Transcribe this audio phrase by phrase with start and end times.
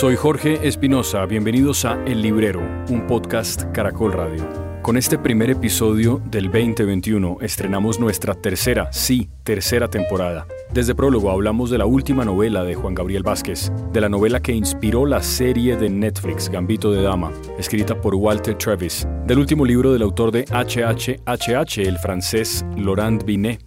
[0.00, 4.48] Soy Jorge Espinosa, bienvenidos a El Librero, un podcast Caracol Radio.
[4.80, 10.46] Con este primer episodio del 2021 estrenamos nuestra tercera, sí, tercera temporada.
[10.72, 14.54] Desde prólogo hablamos de la última novela de Juan Gabriel Vázquez, de la novela que
[14.54, 19.92] inspiró la serie de Netflix Gambito de Dama, escrita por Walter Travis, del último libro
[19.92, 23.62] del autor de HHHH, el francés Laurent Binet.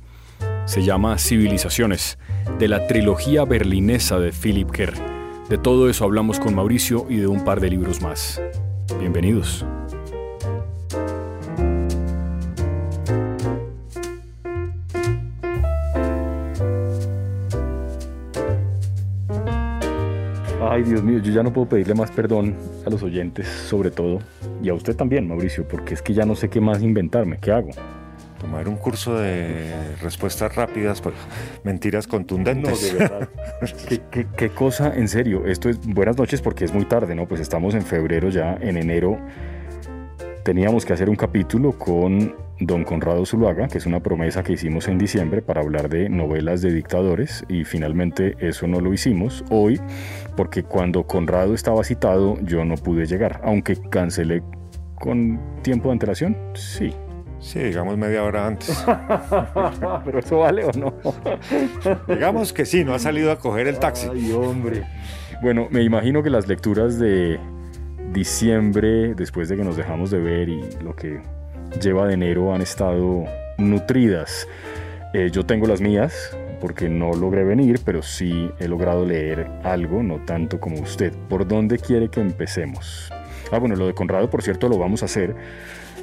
[0.65, 2.17] Se llama Civilizaciones,
[2.57, 5.12] de la trilogía berlinesa de Philip Kerr
[5.49, 8.41] de todo eso hablamos con Mauricio y de un par de libros más.
[8.99, 9.65] Bienvenidos.
[20.61, 24.19] Ay, Dios mío, yo ya no puedo pedirle más perdón a los oyentes, sobre todo,
[24.63, 27.51] y a usted también, Mauricio, porque es que ya no sé qué más inventarme, ¿qué
[27.51, 27.69] hago?
[28.43, 31.15] Tomar un curso de respuestas rápidas, pues,
[31.63, 32.93] mentiras contundentes.
[32.93, 33.29] No, de verdad.
[34.37, 37.25] ¿Qué, cosa, en serio, esto es buenas noches porque es muy tarde, ¿no?
[37.25, 39.17] Pues estamos en febrero ya, en enero
[40.43, 44.89] teníamos que hacer un capítulo con don Conrado Zuluaga, que es una promesa que hicimos
[44.89, 49.79] en diciembre para hablar de novelas de dictadores y finalmente eso no lo hicimos hoy
[50.35, 54.43] porque cuando Conrado estaba citado yo no pude llegar, aunque cancelé
[54.99, 56.93] con tiempo de antelación, sí,
[57.43, 58.83] Sí, digamos media hora antes.
[60.05, 60.93] Pero eso vale o no.
[62.07, 64.07] digamos que sí, no ha salido a coger el taxi.
[64.11, 64.83] Ay, hombre.
[65.41, 67.37] Bueno, me imagino que las lecturas de
[68.13, 71.21] diciembre, después de que nos dejamos de ver y lo que
[71.81, 73.25] lleva de enero han estado
[73.57, 74.47] nutridas.
[75.13, 80.01] Eh, yo tengo las mías porque no logré venir, pero sí he logrado leer algo,
[80.01, 81.11] no tanto como usted.
[81.27, 83.11] ¿Por dónde quiere que empecemos?
[83.51, 85.35] Ah, bueno, lo de Conrado, por cierto, lo vamos a hacer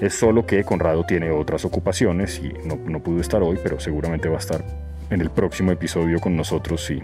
[0.00, 4.28] es solo que Conrado tiene otras ocupaciones y no, no pudo estar hoy, pero seguramente
[4.28, 4.64] va a estar
[5.10, 7.02] en el próximo episodio con nosotros si,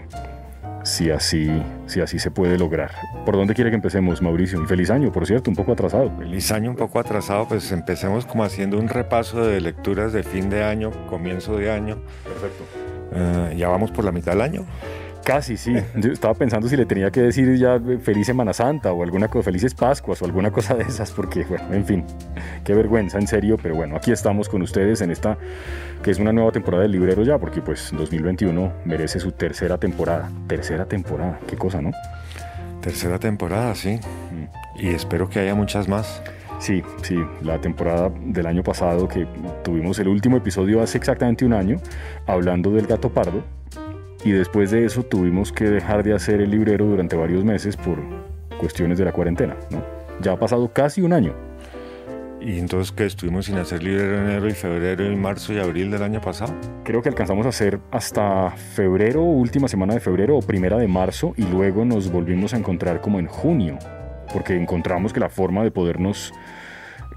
[0.83, 2.91] si, así, si así se puede lograr.
[3.25, 4.63] ¿Por dónde quiere que empecemos, Mauricio?
[4.63, 6.11] Y feliz año, por cierto, un poco atrasado.
[6.17, 10.49] Feliz año, un poco atrasado, pues empecemos como haciendo un repaso de lecturas de fin
[10.49, 11.97] de año, comienzo de año.
[12.23, 12.63] Perfecto.
[13.13, 14.65] Eh, ya vamos por la mitad del año.
[15.27, 15.75] Casi, sí.
[15.95, 19.43] Yo estaba pensando si le tenía que decir ya feliz Semana Santa o alguna cosa,
[19.43, 22.05] felices Pascuas o alguna cosa de esas, porque, bueno, en fin,
[22.63, 25.37] qué vergüenza, en serio, pero bueno, aquí estamos con ustedes en esta,
[26.01, 30.31] que es una nueva temporada del librero ya, porque pues 2021 merece su tercera temporada.
[30.47, 31.91] Tercera temporada, qué cosa, ¿no?
[32.79, 33.99] Tercera temporada, sí.
[34.31, 34.79] Mm.
[34.79, 36.23] Y espero que haya muchas más.
[36.59, 39.27] Sí, sí, la temporada del año pasado que
[39.61, 41.81] tuvimos el último episodio hace exactamente un año,
[42.25, 43.43] hablando del gato pardo,
[44.27, 47.97] y después de eso tuvimos que dejar de hacer el librero durante varios meses por
[48.59, 49.55] cuestiones de la cuarentena.
[49.71, 49.81] ¿no?
[50.21, 51.33] Ya ha pasado casi un año.
[52.41, 53.05] ¿Y entonces qué?
[53.05, 56.53] ¿Estuvimos sin hacer librero en enero y febrero y marzo y abril del año pasado?
[56.83, 61.33] Creo que alcanzamos a hacer hasta febrero, última semana de febrero o primera de marzo
[61.37, 63.79] y luego nos volvimos a encontrar como en junio,
[64.33, 66.33] porque encontramos que la forma de podernos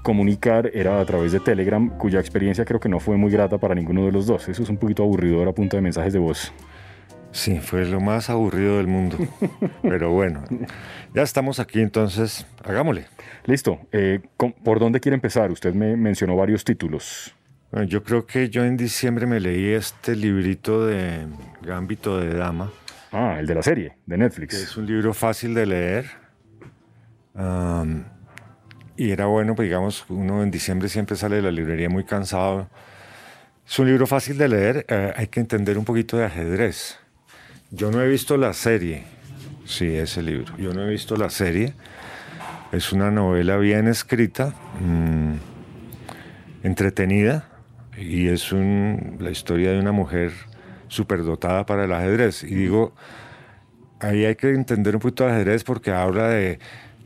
[0.01, 3.75] comunicar era a través de Telegram, cuya experiencia creo que no fue muy grata para
[3.75, 4.47] ninguno de los dos.
[4.47, 6.53] Eso es un poquito aburridor a punta de mensajes de voz.
[7.31, 9.17] Sí, fue lo más aburrido del mundo.
[9.81, 10.43] Pero bueno,
[11.13, 13.07] ya estamos aquí, entonces hagámosle.
[13.45, 13.79] Listo.
[13.91, 14.19] Eh,
[14.63, 15.51] ¿Por dónde quiere empezar?
[15.51, 17.33] Usted me mencionó varios títulos.
[17.71, 21.25] Bueno, yo creo que yo en diciembre me leí este librito de
[21.61, 22.69] Gambito de Dama.
[23.13, 24.53] Ah, el de la serie, de Netflix.
[24.53, 26.05] es un libro fácil de leer.
[28.97, 32.69] y era bueno, pues digamos, uno en diciembre siempre sale de la librería muy cansado.
[33.65, 37.00] Es un libro fácil de leer, eh, hay que entender un poquito de ajedrez.
[37.71, 39.05] Yo no he visto la serie.
[39.65, 40.57] Sí, ese libro.
[40.57, 41.73] Yo no he visto la serie.
[42.73, 45.35] Es una novela bien escrita, mm,
[46.63, 47.47] entretenida,
[47.97, 50.33] y es la historia de una mujer
[50.89, 52.43] superdotada para el ajedrez.
[52.43, 52.93] Y digo,
[54.01, 56.59] ahí hay que entender un poquito de ajedrez porque habla de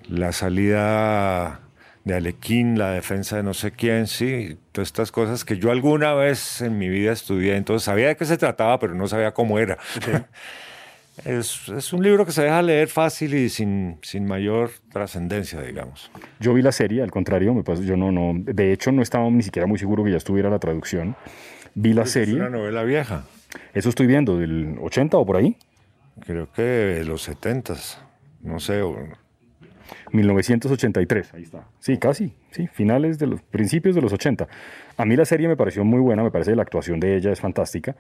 [0.10, 1.60] la salida
[2.06, 6.14] de Alequín, la defensa de no sé quién, sí, todas estas cosas que yo alguna
[6.14, 9.58] vez en mi vida estudié, entonces sabía de qué se trataba, pero no sabía cómo
[9.58, 9.80] era.
[11.26, 16.12] es, es, un libro que se deja leer fácil y sin, sin mayor trascendencia, digamos.
[16.40, 19.28] Yo vi la serie, al contrario, me pasó, yo no, no, de hecho no estaba
[19.32, 21.16] ni siquiera muy seguro que ya estuviera la traducción.
[21.74, 22.36] Vi la serie.
[22.36, 23.26] Es una novela vieja.
[23.74, 25.58] Eso estoy viendo, del 80 o por ahí.
[26.24, 27.74] Creo que de los 70,
[28.44, 28.82] no sé.
[30.16, 31.66] 1983, ahí está.
[31.80, 34.48] Sí, casi, sí, finales de los principios de los 80.
[34.98, 37.32] A mí la serie me pareció muy buena, me parece que la actuación de ella
[37.32, 37.96] es fantástica.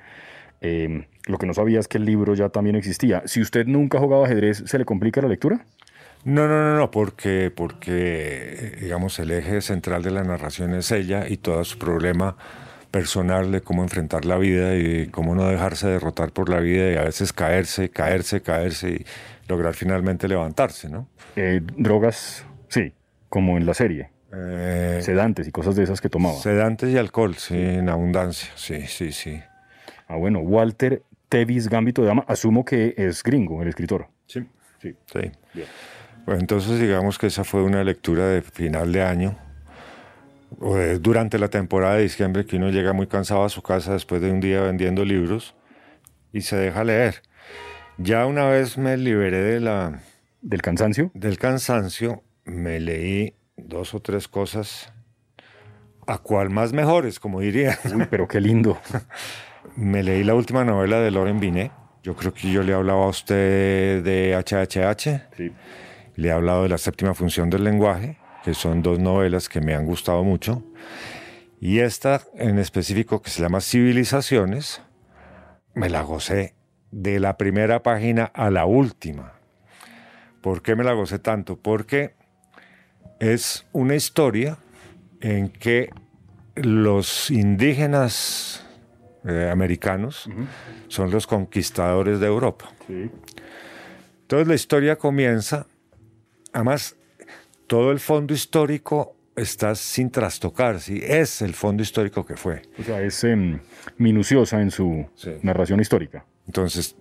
[0.61, 3.23] Eh, lo que no sabía es que el libro ya también existía.
[3.25, 5.65] Si usted nunca ha jugado ajedrez, ¿se le complica la lectura?
[6.23, 11.27] No, no, no, no, porque, porque digamos el eje central de la narración es ella
[11.29, 12.35] y todo su problema
[12.89, 16.95] personal de cómo enfrentar la vida y cómo no dejarse derrotar por la vida y
[16.95, 19.05] a veces caerse, caerse, caerse y
[19.47, 21.07] lograr finalmente levantarse, ¿no?
[21.35, 22.93] Eh, drogas, sí,
[23.29, 24.09] como en la serie.
[24.33, 26.35] Eh, Sedantes y cosas de esas que tomaba.
[26.35, 29.41] sedantes y alcohol, sí, en abundancia, sí, sí, sí.
[30.07, 34.07] Ah, bueno, Walter Tevis Gambito de Dama, asumo que es gringo, el escritor.
[34.27, 34.45] Sí.
[34.81, 34.95] Sí.
[35.11, 35.31] Sí.
[35.53, 35.67] Bien.
[36.25, 39.37] Pues entonces digamos que esa fue una lectura de final de año,
[40.59, 43.93] o de- durante la temporada de diciembre, que uno llega muy cansado a su casa
[43.93, 45.55] después de un día vendiendo libros
[46.33, 47.21] y se deja leer.
[47.97, 50.01] Ya una vez me liberé de la,
[50.41, 51.11] ¿Del cansancio?
[51.13, 54.91] del cansancio, me leí dos o tres cosas,
[56.05, 57.79] a cual más mejores, como diría.
[57.93, 58.77] Uy, pero qué lindo.
[59.75, 61.71] Me leí la última novela de Loren Binet.
[62.01, 65.35] Yo creo que yo le hablaba a usted de HHH.
[65.35, 65.51] Sí.
[66.15, 69.73] Le he hablado de la séptima función del lenguaje, que son dos novelas que me
[69.73, 70.63] han gustado mucho.
[71.59, 74.81] Y esta en específico, que se llama Civilizaciones,
[75.73, 76.54] me la gocé
[76.95, 79.33] de la primera página a la última.
[80.39, 81.57] ¿Por qué me la gocé tanto?
[81.57, 82.13] Porque
[83.19, 84.57] es una historia
[85.19, 85.89] en que
[86.55, 88.65] los indígenas
[89.25, 90.29] eh, americanos
[90.87, 92.71] son los conquistadores de Europa.
[92.87, 93.11] Sí.
[94.21, 95.67] Entonces la historia comienza,
[96.53, 96.95] además
[97.67, 101.01] todo el fondo histórico está sin trastocar, ¿sí?
[101.03, 102.61] es el fondo histórico que fue.
[102.79, 103.59] O sea, es em,
[103.97, 105.31] minuciosa en su Sí.
[105.41, 106.23] narración histórica.
[106.47, 106.95] Entonces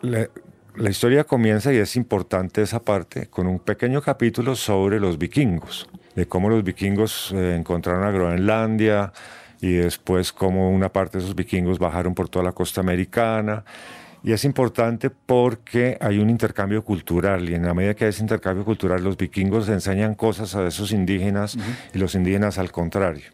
[0.00, 0.28] la,
[0.76, 5.88] la historia comienza y es importante esa parte con un pequeño capítulo sobre los vikingos,
[6.14, 9.12] de cómo los vikingos eh, encontraron a Groenlandia
[9.60, 13.64] y después cómo una parte de esos vikingos bajaron por toda la costa americana.
[14.24, 18.22] Y es importante porque hay un intercambio cultural y en la medida que hay ese
[18.22, 21.58] intercambio cultural los vikingos enseñan cosas a esos indígenas
[21.92, 23.24] y los indígenas al contrario.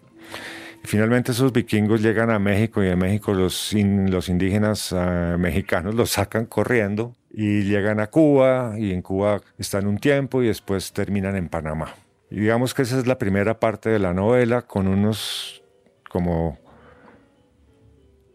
[0.85, 5.95] Finalmente esos vikingos llegan a México y en México los, in- los indígenas ah, mexicanos
[5.95, 10.93] los sacan corriendo y llegan a Cuba y en Cuba están un tiempo y después
[10.93, 11.95] terminan en Panamá.
[12.31, 15.63] Y digamos que esa es la primera parte de la novela con unos
[16.09, 16.59] como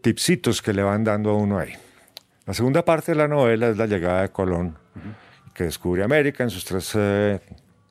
[0.00, 1.72] tipsitos que le van dando a uno ahí.
[2.46, 4.78] La segunda parte de la novela es la llegada de Colón,
[5.54, 7.40] que descubre América en sus tres eh,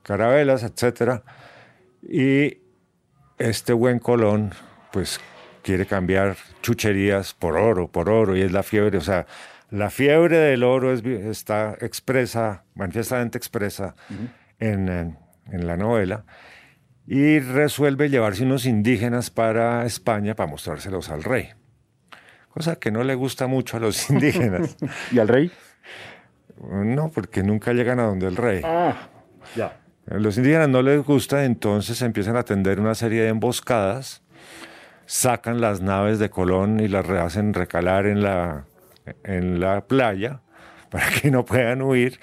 [0.04, 1.22] carabelas, etc.
[2.04, 2.63] Y
[3.38, 4.52] este buen Colón,
[4.92, 5.20] pues
[5.64, 9.26] quiere cambiar chucherías por oro, por oro, y es la fiebre, o sea,
[9.70, 13.96] la fiebre del oro es, está expresa, manifiestamente expresa
[14.60, 15.18] en, en-
[15.52, 16.26] en la novela,
[17.08, 21.50] y resuelve llevarse unos indígenas para España para mostrárselos al rey.
[22.50, 24.78] Cosa que no le gusta mucho a los indígenas.
[25.12, 25.52] ¿Y al rey?
[26.62, 28.62] no, porque nunca llegan a donde el rey.
[28.64, 29.10] Ah,
[29.56, 29.82] ya.
[30.10, 34.22] A los indígenas no les gusta, entonces empiezan a tender una serie de emboscadas,
[35.06, 38.66] sacan las naves de Colón y las hacen recalar en la,
[39.24, 40.42] en la playa
[40.90, 42.20] para que no puedan huir,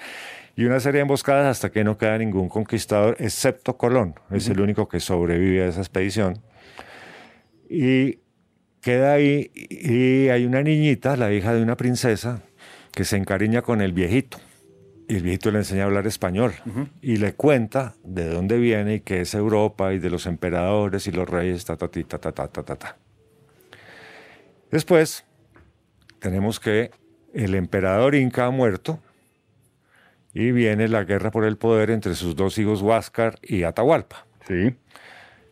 [0.55, 4.61] y una serie de emboscadas hasta que no queda ningún conquistador, excepto Colón, es el
[4.61, 6.39] único que sobrevive a esa expedición.
[7.67, 8.19] Y
[8.81, 12.43] queda ahí, y hay una niñita, la hija de una princesa,
[12.91, 14.37] que se encariña con el viejito.
[15.11, 16.53] Y el viejito le enseña a hablar español
[17.01, 21.11] y le cuenta de dónde viene y que es Europa y de los emperadores y
[21.11, 22.97] los reyes, ta, ta, ti, ta, ta, ta, ta, ta, ta.
[24.71, 25.25] Después
[26.19, 26.91] tenemos que
[27.33, 28.99] el emperador Inca ha muerto
[30.33, 34.77] y viene la guerra por el poder entre sus dos hijos Huáscar y Atahualpa, Sí.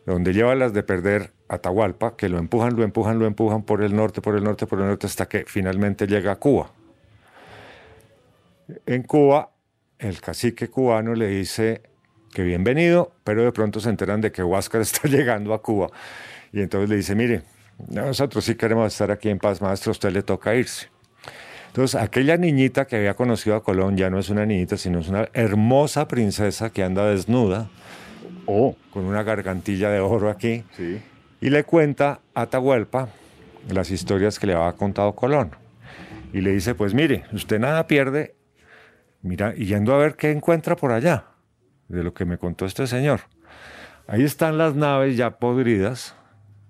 [0.06, 3.94] donde lleva las de perder Atahualpa, que lo empujan, lo empujan, lo empujan por el
[3.94, 6.72] norte, por el norte, por el norte, hasta que finalmente llega a Cuba.
[8.86, 9.49] En Cuba,
[10.00, 11.82] el cacique cubano le dice
[12.32, 15.88] que bienvenido, pero de pronto se enteran de que Huáscar está llegando a Cuba.
[16.52, 17.42] Y entonces le dice, mire,
[17.88, 20.88] nosotros sí queremos estar aquí en paz, maestro, a usted le toca irse.
[21.68, 25.08] Entonces, aquella niñita que había conocido a Colón ya no es una niñita, sino es
[25.08, 27.70] una hermosa princesa que anda desnuda,
[28.46, 31.00] Oh, con una gargantilla de oro aquí, sí.
[31.40, 33.08] y le cuenta a Atahualpa
[33.68, 35.52] las historias que le había contado Colón.
[36.32, 38.34] Y le dice, pues mire, usted nada pierde,
[39.22, 41.24] mira, y yendo a ver qué encuentra por allá,
[41.88, 43.20] de lo que me contó este señor.
[44.06, 46.14] Ahí están las naves ya podridas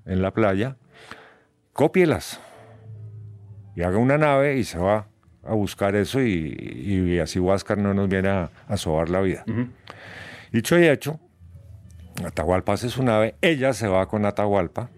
[0.04, 0.76] en la playa,
[1.72, 2.40] cópielas
[3.74, 5.06] y haga una nave y se va
[5.42, 9.44] a buscar eso y, y así Huáscar no nos viene a, a sobar la vida.
[10.52, 11.18] Dicho y hecho,
[12.24, 14.90] Atahualpa hace su nave, ella se va con Atahualpa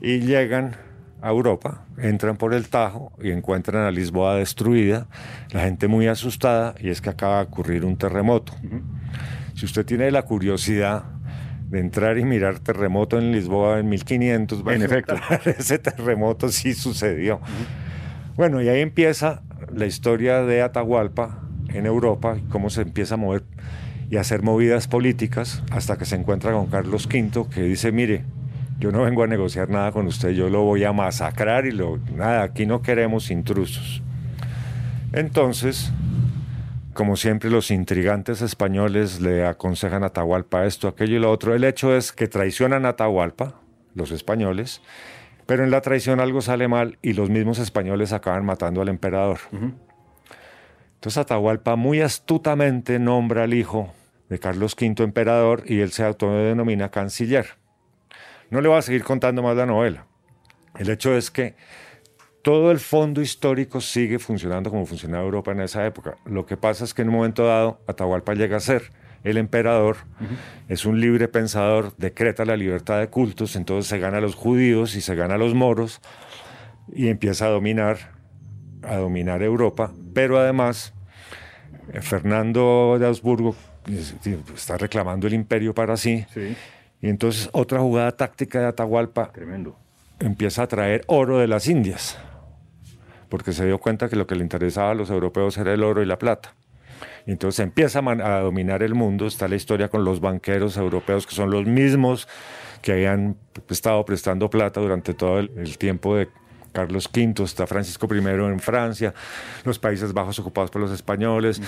[0.00, 0.76] y llegan
[1.22, 5.06] a Europa, entran por el Tajo y encuentran a Lisboa destruida,
[5.52, 8.52] la gente muy asustada y es que acaba de ocurrir un terremoto.
[9.54, 11.04] Si usted tiene la curiosidad
[11.70, 15.14] de entrar y mirar terremoto en Lisboa en 1500, va a En efecto.
[15.44, 17.40] ese terremoto sí sucedió.
[18.36, 21.38] Bueno, y ahí empieza la historia de Atahualpa
[21.68, 23.44] en Europa, cómo se empieza a mover
[24.10, 28.24] y hacer movidas políticas hasta que se encuentra con Carlos V, que dice, mire,
[28.82, 32.00] yo no vengo a negociar nada con usted, yo lo voy a masacrar y lo,
[32.16, 34.02] nada, aquí no queremos intrusos.
[35.12, 35.92] Entonces,
[36.92, 41.54] como siempre, los intrigantes españoles le aconsejan a Atahualpa esto, aquello y lo otro.
[41.54, 43.54] El hecho es que traicionan a Atahualpa,
[43.94, 44.82] los españoles,
[45.46, 49.38] pero en la traición algo sale mal y los mismos españoles acaban matando al emperador.
[50.94, 53.92] Entonces Atahualpa muy astutamente nombra al hijo
[54.28, 57.61] de Carlos V emperador y él se autodenomina canciller.
[58.52, 60.04] No le voy a seguir contando más la novela.
[60.78, 61.54] El hecho es que
[62.42, 66.18] todo el fondo histórico sigue funcionando como funcionaba Europa en esa época.
[66.26, 68.92] Lo que pasa es que en un momento dado Atahualpa llega a ser
[69.24, 69.96] el emperador,
[70.68, 74.96] es un libre pensador, decreta la libertad de cultos, entonces se gana a los judíos
[74.96, 76.02] y se gana a los moros
[76.92, 78.12] y empieza a dominar,
[78.82, 80.92] a dominar Europa, pero además
[81.90, 83.56] eh, Fernando de Habsburgo
[84.54, 86.26] está reclamando el imperio para sí.
[86.34, 86.54] sí
[87.02, 89.76] y entonces otra jugada táctica de Atahualpa Tremendo.
[90.20, 92.16] empieza a traer oro de las Indias,
[93.28, 96.00] porque se dio cuenta que lo que le interesaba a los europeos era el oro
[96.00, 96.54] y la plata.
[97.26, 99.26] Y entonces empieza a, dominar el mundo.
[99.26, 102.28] Está la historia con los banqueros europeos, que son los mismos
[102.80, 103.36] que habían
[103.68, 106.28] estado prestando plata durante todo el, tiempo de
[106.72, 109.14] Carlos V, está Francisco I en Francia,
[109.64, 111.60] los Países Bajos ocupados por los españoles,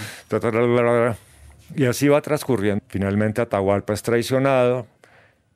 [1.76, 2.82] y así va transcurriendo.
[2.88, 4.86] Finalmente Atahualpa es traicionado,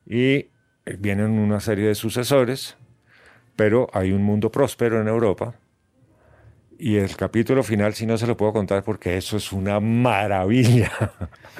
[0.09, 0.47] y
[0.97, 2.75] vienen una serie de sucesores,
[3.55, 5.53] pero hay un mundo próspero en Europa.
[6.79, 10.91] Y el capítulo final, si no se lo puedo contar, porque eso es una maravilla,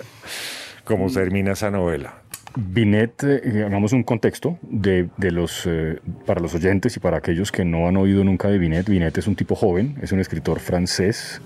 [0.83, 1.13] cómo mm.
[1.13, 2.23] termina esa novela.
[2.55, 7.51] Binet, eh, hagamos un contexto de, de los, eh, para los oyentes y para aquellos
[7.51, 8.89] que no han oído nunca de Binet.
[8.89, 11.41] Binet es un tipo joven, es un escritor francés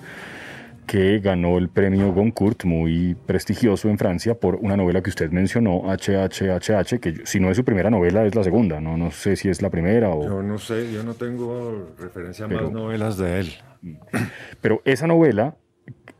[0.85, 5.83] que ganó el premio Goncourt, muy prestigioso en Francia, por una novela que usted mencionó,
[5.85, 9.49] HHHH, que si no es su primera novela, es la segunda, no, no sé si
[9.49, 10.23] es la primera o...
[10.23, 13.53] Yo no sé, yo no tengo referencia a más novelas de él.
[14.61, 15.55] Pero esa novela,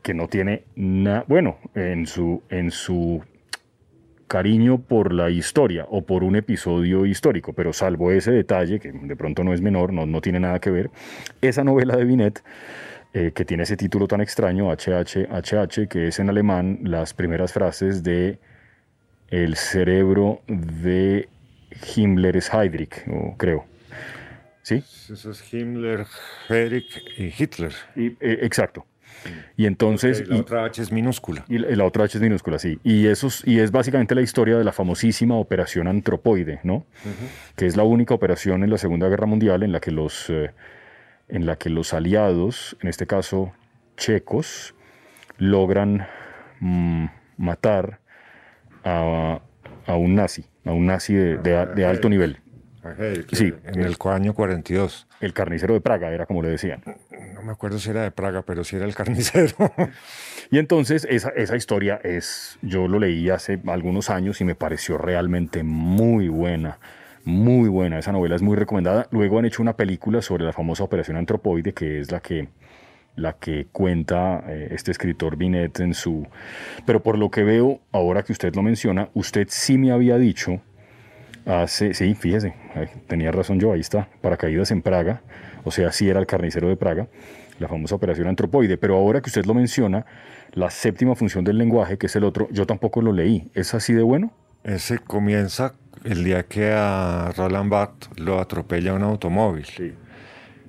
[0.02, 3.22] que no tiene nada, bueno, en su, en su
[4.26, 9.16] cariño por la historia o por un episodio histórico, pero salvo ese detalle, que de
[9.16, 10.90] pronto no es menor, no, no tiene nada que ver,
[11.40, 12.42] esa novela de Binet
[13.16, 18.02] eh, que tiene ese título tan extraño, HHHH, que es en alemán las primeras frases
[18.02, 18.40] de
[19.28, 21.28] El cerebro de
[21.94, 23.04] Himmler es Heydrich,
[23.36, 23.66] creo.
[24.62, 24.82] ¿Sí?
[25.12, 26.06] Eso es Himmler,
[26.48, 27.72] Heydrich y Hitler.
[27.94, 28.84] Y, eh, exacto.
[29.56, 30.26] Y entonces...
[30.26, 31.44] la otra H es minúscula.
[31.48, 32.80] Y la otra H es minúscula, sí.
[32.82, 36.84] Y, eso es, y es básicamente la historia de la famosísima operación antropoide, ¿no?
[37.54, 40.28] Que es la única operación en la Segunda Guerra Mundial en la que los...
[40.30, 40.50] Eh,
[41.28, 43.52] en la que los aliados, en este caso
[43.96, 44.74] checos,
[45.38, 46.06] logran
[46.60, 48.00] mm, matar
[48.84, 49.40] a,
[49.88, 52.40] un nazi, a un nazi de, alto nivel.
[53.32, 55.08] Sí, en el año 42.
[55.20, 56.82] El carnicero de Praga era como le decían.
[57.34, 59.54] No me acuerdo si era de Praga, pero sí era el carnicero.
[60.50, 64.98] y entonces esa, esa historia es, yo lo leí hace algunos años y me pareció
[64.98, 66.78] realmente muy buena
[67.24, 69.08] muy buena, esa novela es muy recomendada.
[69.10, 72.48] Luego han hecho una película sobre la famosa Operación Antropoide, que es la que,
[73.16, 76.26] la que cuenta eh, este escritor Binet en su...
[76.86, 80.60] Pero por lo que veo, ahora que usted lo menciona, usted sí me había dicho
[81.46, 81.94] hace...
[81.94, 82.54] Sí, fíjese,
[83.06, 85.22] tenía razón yo, ahí está, Paracaídas en Praga,
[85.64, 87.08] o sea, sí era el carnicero de Praga,
[87.58, 88.76] la famosa Operación Antropoide.
[88.76, 90.04] Pero ahora que usted lo menciona,
[90.52, 93.50] la séptima función del lenguaje, que es el otro, yo tampoco lo leí.
[93.54, 94.32] ¿Es así de bueno?
[94.64, 99.66] Ese comienza el día que a Roland Barthes lo atropella un automóvil.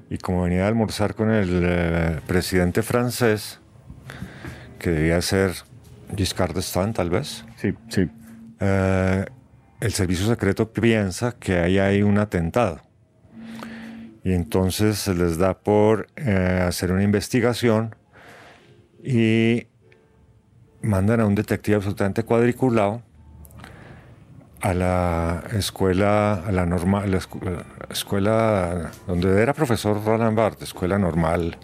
[0.10, 3.62] Y como venía a almorzar con el eh, presidente francés,
[4.80, 5.54] que debía ser
[6.14, 7.46] Giscard d'Estaing, tal vez.
[7.56, 8.10] Sí, sí.
[8.60, 9.26] Eh,
[9.80, 12.82] el servicio secreto piensa que ahí hay un atentado.
[14.26, 17.96] Y entonces se les da por eh, hacer una investigación
[19.02, 19.68] y
[20.82, 23.02] mandan a un detective absolutamente cuadriculado
[24.66, 27.20] a la escuela, a la normal, la
[27.92, 31.56] escuela donde era profesor Roland Barthes, escuela normal,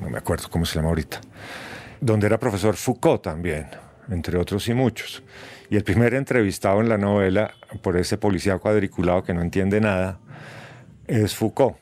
[0.00, 1.20] no me acuerdo cómo se llama ahorita,
[2.00, 3.68] donde era profesor Foucault también,
[4.10, 5.22] entre otros y muchos.
[5.70, 10.18] Y el primer entrevistado en la novela por ese policía cuadriculado que no entiende nada
[11.06, 11.76] es Foucault.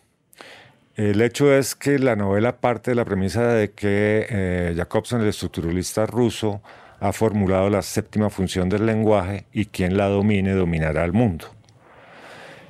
[0.94, 5.28] El hecho es que la novela parte de la premisa de que eh, Jacobson, el
[5.28, 6.60] estructuralista ruso,
[7.00, 11.46] ha formulado la séptima función del lenguaje y quien la domine dominará el mundo.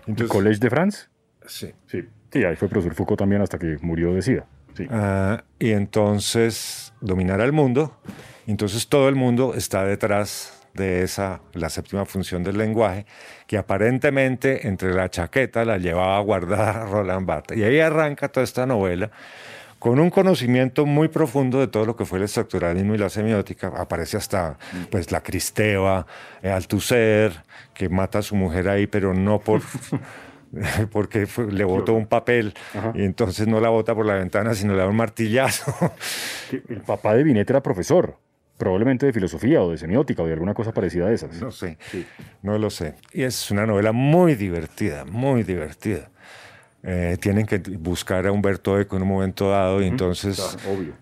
[0.06, 1.06] ¿El Collège de France?
[1.46, 1.72] Sí.
[1.86, 2.02] sí.
[2.32, 4.46] Sí, ahí fue profesor Foucault también hasta que murió de SIDA.
[4.90, 7.96] Ah, y entonces dominar al mundo.
[8.46, 13.06] Entonces todo el mundo está detrás de esa, la séptima función del lenguaje,
[13.46, 17.58] que aparentemente entre la chaqueta la llevaba guardada Roland Barthes.
[17.58, 19.10] Y ahí arranca toda esta novela
[19.78, 23.68] con un conocimiento muy profundo de todo lo que fue el estructuralismo y la semiótica.
[23.68, 24.58] Aparece hasta
[24.90, 26.06] pues, la Cristeva,
[26.42, 27.32] eh, Althusser,
[27.74, 29.62] que mata a su mujer ahí, pero no por...
[30.90, 32.54] porque le botó un papel
[32.94, 35.74] y entonces no la bota por la ventana, sino le da un martillazo.
[36.68, 38.18] El papá de Binet era profesor
[38.56, 41.40] probablemente de filosofía o de semiótica o de alguna cosa parecida a esas.
[41.40, 41.78] No sé,
[42.42, 42.94] no lo sé.
[43.12, 46.10] Y es una novela muy divertida, muy divertida.
[46.88, 50.56] Eh, tienen que buscar a Humberto Eco en un momento dado y entonces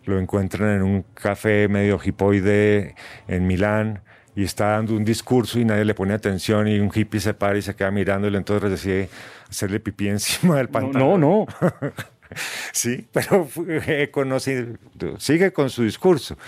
[0.07, 2.95] lo encuentran en un café medio hipoide
[3.29, 4.01] en Milán
[4.35, 7.59] y está dando un discurso y nadie le pone atención y un hippie se para
[7.59, 9.11] y se queda mirándole, entonces decide
[9.51, 11.21] hacerle pipí encima del pantalón.
[11.21, 11.47] No, no.
[12.73, 13.47] sí, pero
[13.87, 16.39] Eco no sigue con su discurso.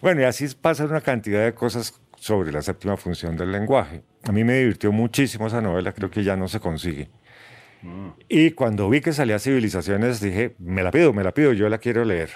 [0.00, 4.02] Bueno, y así pasa una cantidad de cosas sobre la séptima función del lenguaje.
[4.22, 7.10] A mí me divirtió muchísimo esa novela, creo que ya no se consigue.
[7.82, 8.08] Mm.
[8.28, 11.78] Y cuando vi que salía Civilizaciones, dije, me la pido, me la pido, yo la
[11.78, 12.30] quiero leer.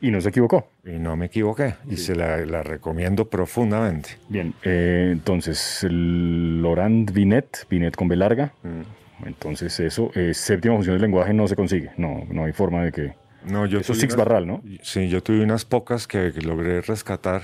[0.00, 0.68] Y no se equivocó.
[0.84, 1.76] Y no me equivoqué.
[1.88, 4.18] Y se la, recomiendo profundamente.
[4.28, 8.52] Bien, eh, entonces, Laurent Binet, Binet con B larga.
[8.64, 9.26] Mm.
[9.26, 11.92] Entonces, eso, eh, séptima función del lenguaje no se consigue.
[11.96, 13.14] No, no hay forma de que.
[13.44, 14.62] No, yo Eso es Six Barral, ¿no?
[14.82, 17.42] Sí, yo tuve unas pocas que, logré rescatar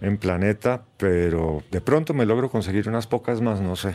[0.00, 3.94] en Planeta, pero de pronto me logro conseguir unas pocas más, no sé.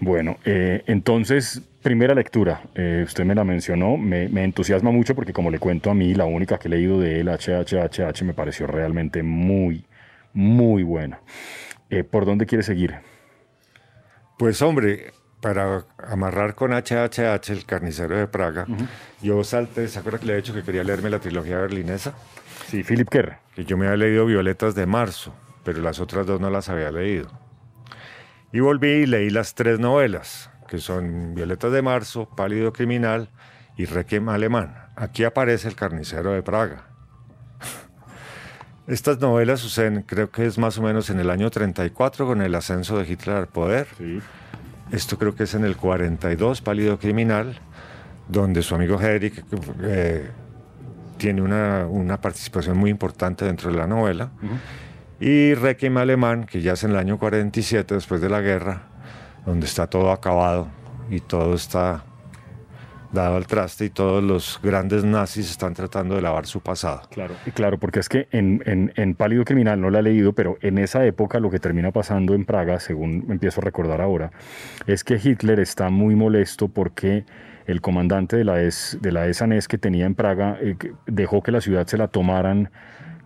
[0.00, 5.50] Bueno, eh, entonces, primera lectura, eh, usted me la mencionó, me, entusiasma mucho porque como
[5.50, 9.22] le cuento a mí, la única que he leído de él, HHHH, me pareció realmente
[9.22, 9.84] muy,
[10.32, 11.20] muy buena.
[11.90, 12.94] Eh, ¿Por dónde quiere seguir?
[14.38, 18.66] Pues hombre, para amarrar con HHH, el carnicero de Praga,
[19.20, 22.14] yo salté, ¿se acuerda que le he dicho que quería leerme la trilogía berlinesa?
[22.68, 23.38] Sí, Philip Kerr.
[23.54, 25.34] Que yo me había leído Violetas de Marzo,
[25.64, 27.30] pero las otras dos no las había leído.
[28.52, 33.28] Y volví y leí las tres novelas, que son Violetas de Marzo, Pálido Criminal
[33.76, 34.74] y Requiem Alemán.
[34.96, 36.88] Aquí aparece el carnicero de Praga.
[38.86, 42.54] Estas novelas suceden, creo que es más o menos en el año 34, con el
[42.54, 43.86] ascenso de Hitler al poder.
[43.96, 44.20] Sí
[44.92, 47.56] esto creo que es en el 42, Pálido Criminal,
[48.28, 49.44] donde su amigo Hedrick
[49.82, 50.30] eh,
[51.16, 54.30] tiene una, participación muy importante dentro de la novela.
[55.20, 58.84] Y Requiem Alemán, que ya es en el año 47, después de la guerra,
[59.44, 60.68] donde está todo acabado
[61.10, 62.04] y todo está
[63.12, 67.02] dado al traste y todos los grandes nazis están tratando de lavar su pasado.
[67.10, 70.78] Claro, claro, porque es que en, en, Pálido Criminal no la he leído, pero en
[70.78, 74.30] esa época lo que termina pasando en Praga, según empiezo a recordar ahora,
[74.86, 77.24] es que Hitler está muy molesto porque
[77.66, 81.52] el comandante de la ES, de la ESANES que tenía en Praga eh, dejó que
[81.52, 82.70] la ciudad se la tomaran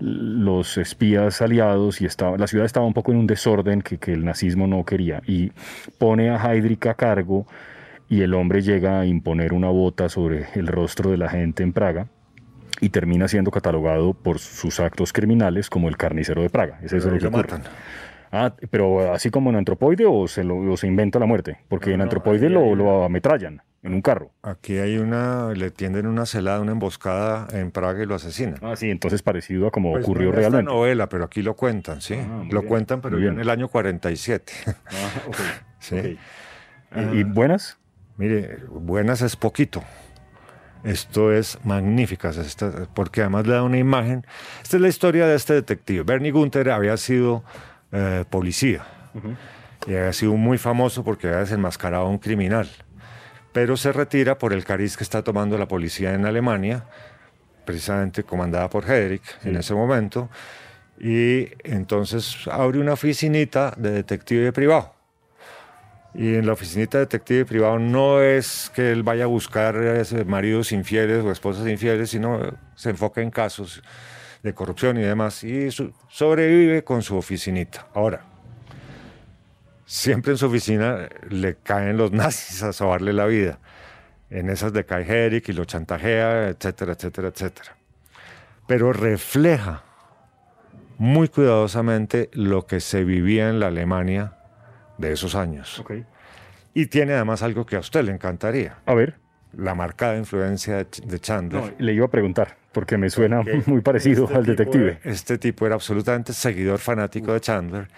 [0.01, 4.13] los espías aliados y estaba, la ciudad estaba un poco en un desorden que, que
[4.13, 5.53] el nazismo no quería y
[5.99, 7.47] pone a Heydrich a cargo
[8.09, 11.73] y el hombre llega a imponer una bota sobre el rostro de la gente en
[11.73, 12.09] Praga
[12.81, 16.79] y termina siendo catalogado por sus actos criminales como el carnicero de Praga.
[16.83, 17.63] Es eso lo que Matan.
[18.31, 22.01] Ah, pero así como en Antropoide o se, lo, se inventa la muerte, porque en
[22.01, 24.33] Antropoide lo, lo, ametrallan en un carro.
[24.43, 28.57] Aquí hay una, le tienden una celada, una emboscada en Praga y lo asesinan.
[28.63, 30.71] Ah, sí, entonces parecido a como pues ocurrió no realmente.
[30.71, 32.15] Es novela, pero aquí lo cuentan, sí.
[32.15, 34.53] Ah, lo cuentan, pero ya en el año 47.
[34.67, 34.73] Ah,
[35.29, 35.47] okay.
[35.79, 36.19] sí.
[37.13, 37.79] ¿Y buenas?
[38.17, 39.83] Mire, buenas es poquito.
[40.83, 42.31] Esto es magnífica,
[42.95, 44.27] porque además le da una imagen.
[44.63, 46.05] Esta es la historia de este detective.
[46.05, 47.45] Bernie Gunther había sido
[47.93, 48.85] eh, policía
[49.87, 52.69] y había sido muy famoso porque había desenmascarado a un criminal,
[53.55, 56.85] pero se retira por el cariz que está tomando la policía en Alemania,
[57.65, 60.29] precisamente comandada por Hedrick en ese momento,
[61.01, 64.95] y entonces abre una oficinita de detective privado
[66.15, 69.75] y en la oficinita de detective privado no es que él vaya a buscar
[70.27, 72.41] maridos infieles o esposas infieles, sino
[72.77, 73.83] se enfoca en casos
[74.43, 75.43] de corrupción y demás.
[75.43, 75.71] Y
[76.09, 77.89] sobrevive con su oficinita.
[77.95, 78.25] Ahora,
[79.87, 83.59] siempre en su oficina le caen los nazis a sobarle la vida.
[84.31, 87.77] En esas de Eric y lo chantajea, etcétera, etcétera, etcétera.
[88.67, 89.85] Pero refleja
[90.99, 94.35] muy cuidadosamente lo que se vivía en la Alemania
[94.99, 95.85] de esos años.
[96.73, 98.79] Y tiene además algo que a usted le encantaría.
[98.87, 99.19] A ver.
[99.53, 101.77] La marcada influencia de Chandler.
[101.79, 104.99] le iba a preguntar, porque me suena muy parecido este al detective.
[105.05, 107.89] este tipo era absolutamente seguidor fanático de Chandler.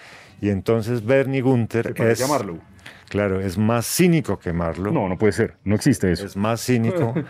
[0.41, 2.29] Y entonces Bernie Gunther es...
[2.29, 2.61] Marlowe.
[3.09, 4.93] Claro, es más cínico que Marlowe.
[4.93, 5.57] No, no puede ser.
[5.65, 6.27] No existe eso.
[6.27, 7.15] Es más cínico.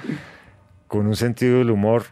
[0.88, 2.04] con un sentido del humor.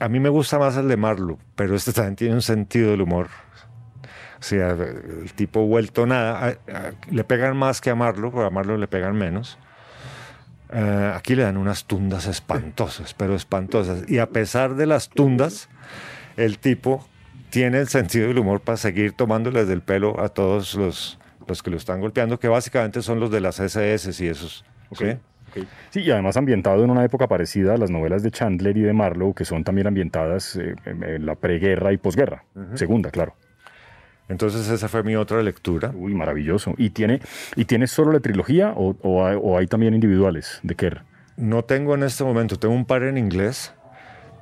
[0.00, 3.02] A mí me gusta más el de Marlowe, pero este también tiene un sentido del
[3.02, 3.28] humor.
[4.38, 6.56] O sea, el tipo vuelto nada.
[7.10, 9.58] Le pegan más que a Marlowe, pero a Marlowe le pegan menos.
[10.72, 14.08] Eh, aquí le dan unas tundas espantosas, pero espantosas.
[14.08, 15.68] Y a pesar de las tundas,
[16.36, 17.06] el tipo
[17.50, 21.70] tiene el sentido del humor para seguir tomándoles del pelo a todos los, los que
[21.70, 24.64] lo están golpeando, que básicamente son los de las SS y esos.
[24.90, 25.18] ¿okay?
[25.90, 28.92] Sí, y además ambientado en una época parecida a las novelas de Chandler y de
[28.92, 32.44] Marlowe, que son también ambientadas eh, en la preguerra y posguerra.
[32.74, 33.34] Segunda, claro.
[34.28, 35.92] Entonces esa fue mi otra lectura.
[35.94, 36.74] Uy, maravilloso.
[36.76, 37.20] ¿Y tiene,
[37.56, 41.02] y tiene solo la trilogía o, hay, también individuales de Kerr?
[41.36, 43.72] No tengo en este momento, tengo un par en inglés,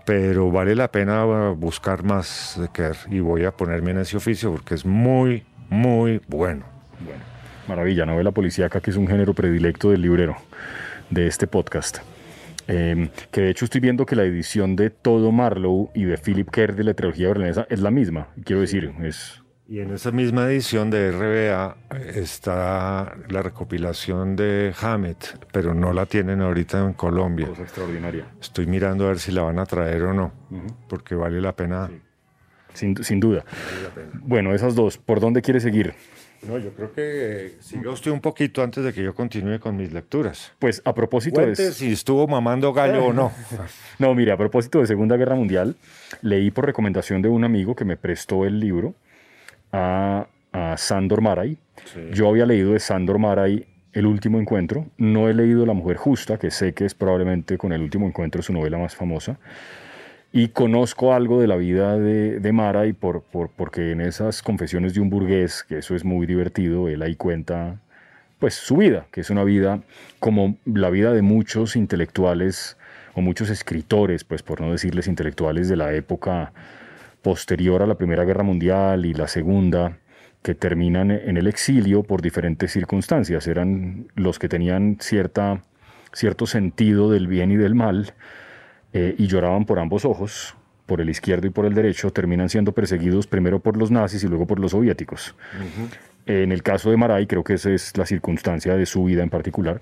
[0.04, 4.50] pero vale la pena buscar más de Kerr y voy a ponerme en ese oficio
[4.50, 6.64] porque es muy, muy bueno.
[7.04, 7.20] Bueno,
[7.68, 10.36] maravilla, novela policíaca que es un género predilecto del librero
[11.10, 11.98] de este podcast.
[12.68, 16.50] Em, que de hecho estoy viendo que la edición de todo Marlowe y de Philip
[16.50, 18.28] Kerr de la trilogía berlinesa es la misma.
[18.44, 19.40] Quiero decir, es...
[19.68, 21.76] Y en esa misma edición de RBA
[22.14, 27.48] está la recopilación de Hammett, pero no la tienen ahorita en Colombia.
[27.48, 28.26] Cosa extraordinaria.
[28.40, 30.32] Estoy mirando a ver si la van a traer o no,
[30.88, 31.90] porque vale la pena.
[32.74, 33.44] Sin, sin, duda.
[34.12, 35.94] Bueno, esas dos, ¿por dónde quiere seguir?
[36.46, 39.92] No, yo creo que siga usted un poquito antes de que yo continúe con mis
[39.92, 40.52] lecturas.
[40.60, 41.56] Pues a propósito de...
[41.56, 43.32] si estuvo mamando gallo o no.
[43.98, 45.74] no, mire, a propósito de Segunda Guerra Mundial,
[46.22, 48.94] leí por recomendación de un amigo que me prestó el libro
[49.72, 50.26] a,
[50.76, 51.58] Sandor Maray.
[52.12, 54.86] Yo había leído de Sandor Maray El último encuentro.
[54.96, 58.42] No he leído La mujer justa, que sé que es probablemente con El último encuentro
[58.42, 59.38] su novela más famosa.
[60.32, 64.94] Y conozco algo de la vida de, de Mara y por, porque en esas confesiones
[64.94, 67.78] de un burgués, que eso es muy divertido, él ahí cuenta
[68.38, 69.80] pues su vida, que es una vida
[70.18, 72.76] como la vida de muchos intelectuales
[73.14, 76.52] o muchos escritores, pues por no decirles intelectuales de la época
[77.26, 79.98] posterior a la Primera Guerra Mundial y la Segunda,
[80.44, 83.48] que terminan en el exilio por diferentes circunstancias.
[83.48, 85.64] Eran los que tenían cierta,
[86.12, 88.14] cierto sentido del bien y del mal
[88.92, 90.54] eh, y lloraban por ambos ojos,
[90.86, 94.28] por el izquierdo y por el derecho, terminan siendo perseguidos primero por los nazis y
[94.28, 95.34] luego por los soviéticos.
[96.26, 99.30] En el caso de Maray, creo que esa es la circunstancia de su vida en
[99.30, 99.80] particular.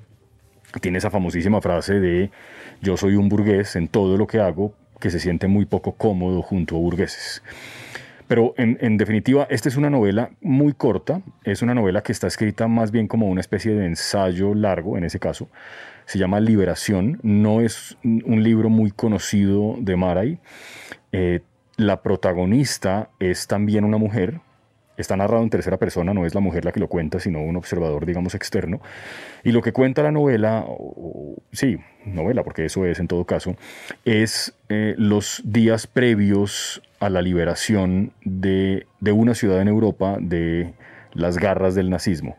[0.81, 2.31] Tiene esa famosísima frase de
[2.81, 6.40] yo soy un burgués en todo lo que hago, que se siente muy poco cómodo
[6.40, 7.43] junto a burgueses.
[8.27, 12.69] Pero en, definitiva, esta es una novela muy corta, es una novela que está escrita
[12.69, 15.51] más bien como una especie de ensayo largo, en ese caso,
[16.07, 20.38] se llama Liberación, no es un libro muy conocido de Maray.
[21.12, 21.40] Eh,
[21.77, 24.40] la protagonista es también una mujer,
[24.97, 27.57] está narrado en tercera persona, no es la mujer la que lo cuenta, sino un
[27.57, 28.81] observador, digamos, externo.
[29.43, 30.65] Y lo que cuenta la novela,
[31.53, 33.57] sí, novela, porque eso es en todo caso,
[34.05, 40.75] es eh, los días previos a la liberación de, de una ciudad en Europa de
[41.13, 42.37] las garras del nazismo.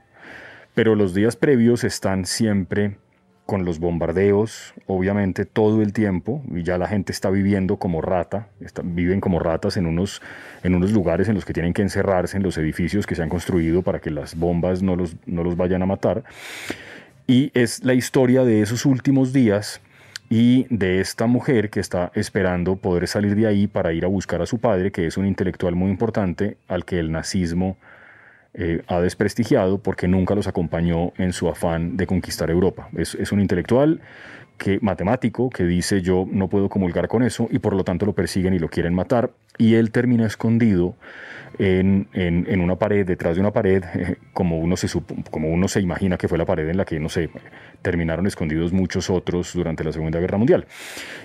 [0.74, 2.98] Pero los días previos están siempre
[3.46, 8.48] con los bombardeos, obviamente todo el tiempo, y ya la gente está viviendo como rata,
[8.84, 10.22] viven como ratas en unos,
[10.64, 13.30] en unos lugares en los que tienen que encerrarse en los edificios que se han
[13.30, 16.24] construido para que las bombas no los, no los vayan a matar.
[17.28, 19.80] Y es la historia de esos últimos días
[20.30, 24.42] y de esta mujer que está esperando poder salir de ahí para ir a buscar
[24.42, 27.78] a su padre, que es un intelectual muy importante al que el nazismo
[28.58, 32.90] eh, ha desprestigiado porque nunca los acompañó en su afán de conquistar Europa.
[32.96, 34.02] Es, es un intelectual
[34.58, 38.14] que, matemático que dice yo no puedo comulgar con eso y por lo tanto lo
[38.14, 40.96] persiguen y lo quieren matar y él termina escondido
[41.60, 43.84] en, en, una pared, detrás de una pared,
[44.34, 44.88] como, uno se,
[45.32, 47.30] como uno se imagina que fue la pared en la que, no sé,
[47.82, 50.66] terminaron escondidos muchos otros durante la Segunda Guerra Mundial.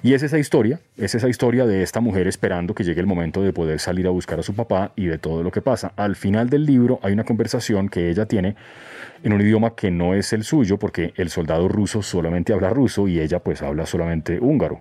[0.03, 3.43] Y es esa historia, es esa historia de esta mujer esperando que llegue el momento
[3.43, 5.93] de poder salir a buscar a su papá y de todo lo que pasa.
[5.97, 8.57] Al final del libro hay una conversación que ella tiene
[9.23, 13.09] en un idioma que no es el suyo, porque el soldado ruso solamente habla ruso
[13.09, 14.81] y ella pues habla solamente húngaro.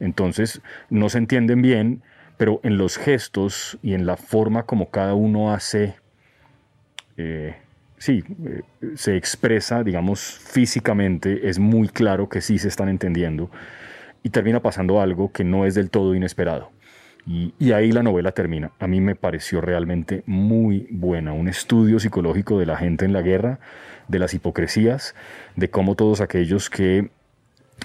[0.00, 2.02] Entonces no se entienden bien
[2.36, 5.96] pero en los gestos y en la forma como cada uno hace,
[7.16, 7.56] eh,
[7.98, 8.62] sí, eh,
[8.96, 13.50] se expresa, digamos, físicamente, es muy claro que sí se están entendiendo
[14.22, 16.70] y termina pasando algo que no es del todo inesperado.
[17.26, 18.72] Y, y, ahí la novela termina.
[18.78, 23.22] A mí me pareció realmente muy buena, un estudio psicológico de la gente en la
[23.22, 23.60] guerra,
[24.08, 25.14] de las hipocresías,
[25.56, 27.08] de cómo todos aquellos que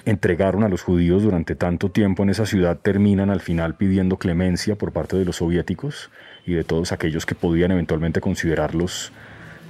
[0.04, 4.76] entregaron a los judíos durante tanto tiempo en esa ciudad terminan al final pidiendo clemencia
[4.76, 6.10] por parte de los soviéticos
[6.46, 9.12] y de todos aquellos que podían eventualmente considerarlos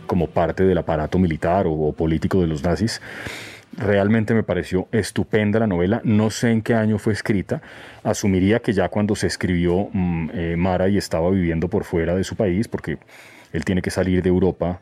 [0.06, 3.00] como parte del aparato militar o, político de los nazis.
[3.76, 6.00] Realmente me pareció estupenda la novela.
[6.02, 7.62] No sé en qué año fue escrita.
[8.02, 12.24] Asumiría que ya cuando se escribió mm, eh, Mara y estaba viviendo por fuera de
[12.24, 12.98] su país, porque
[13.52, 14.80] él tiene que salir de Europa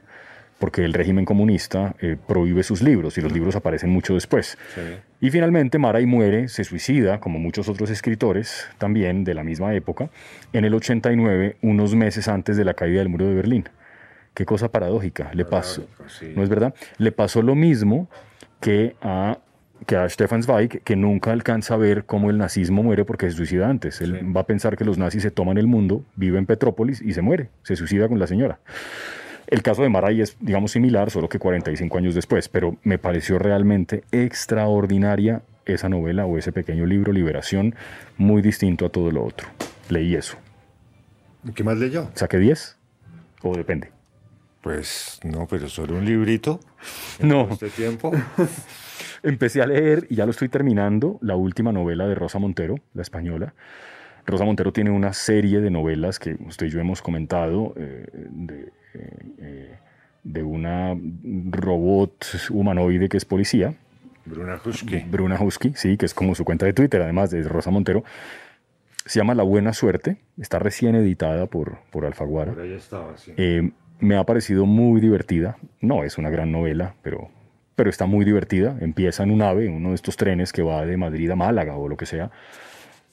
[0.59, 4.59] porque el régimen comunista eh, prohíbe sus libros y los libros aparecen mucho después.
[5.21, 10.11] Y finalmente Maray muere, se suicida, como muchos otros escritores también de la misma época,
[10.53, 13.69] en el 89, unos meses antes de la caída del muro de Berlín.
[14.35, 15.89] Qué cosa paradójica, le pasó,
[16.35, 16.75] ¿no es verdad?
[16.99, 18.09] Le pasó lo mismo
[18.61, 19.39] que a
[19.87, 23.37] que a Stefan Zweig, que nunca alcanza a ver cómo el nazismo muere porque se
[23.37, 24.01] suicida antes.
[24.01, 27.15] Él va a pensar que los nazis se toman el mundo, vive en Petrópolis y
[27.15, 28.59] se muere, se suicida con la señora.
[29.49, 33.39] El caso de Maray es, digamos, similar, solo que 45 años después, pero me pareció
[33.39, 37.75] realmente extraordinaria esa novela o ese pequeño libro, Liberación,
[38.19, 39.49] muy distinto a todo lo otro.
[39.89, 40.37] Leí eso.
[41.55, 42.11] ¿Qué más leyó?
[42.15, 42.77] ¿Saqué 10?
[43.43, 43.91] ¿O depende?
[44.61, 46.61] Pues no, pero solo un librito.
[47.21, 47.49] no.
[47.51, 48.13] Este tiempo.
[49.23, 53.01] Empecé a leer y ya lo estoy terminando, la última novela de Rosa Montero, la
[53.01, 53.55] española.
[54.27, 58.73] Rosa Montero tiene una serie de novelas que usted y yo hemos comentado eh, de
[60.25, 60.97] de una
[61.51, 63.75] robot humanoide que es policía.
[64.25, 64.99] Bruna Husky.
[65.11, 68.05] Bruna Husky, sí, que es como su cuenta de Twitter, además de Rosa Montero.
[69.07, 72.53] Se llama La Buena Suerte, está recién editada por, por Alfaguara.
[72.53, 73.33] Por ahí estaba, sí.
[73.39, 73.71] Eh,
[74.01, 75.57] me ha parecido muy divertida.
[75.81, 77.31] No es una gran novela, pero,
[77.75, 78.77] pero está muy divertida.
[78.81, 81.89] Empieza en un ave, uno de estos trenes que va de Madrid a Málaga o
[81.89, 82.31] lo que sea.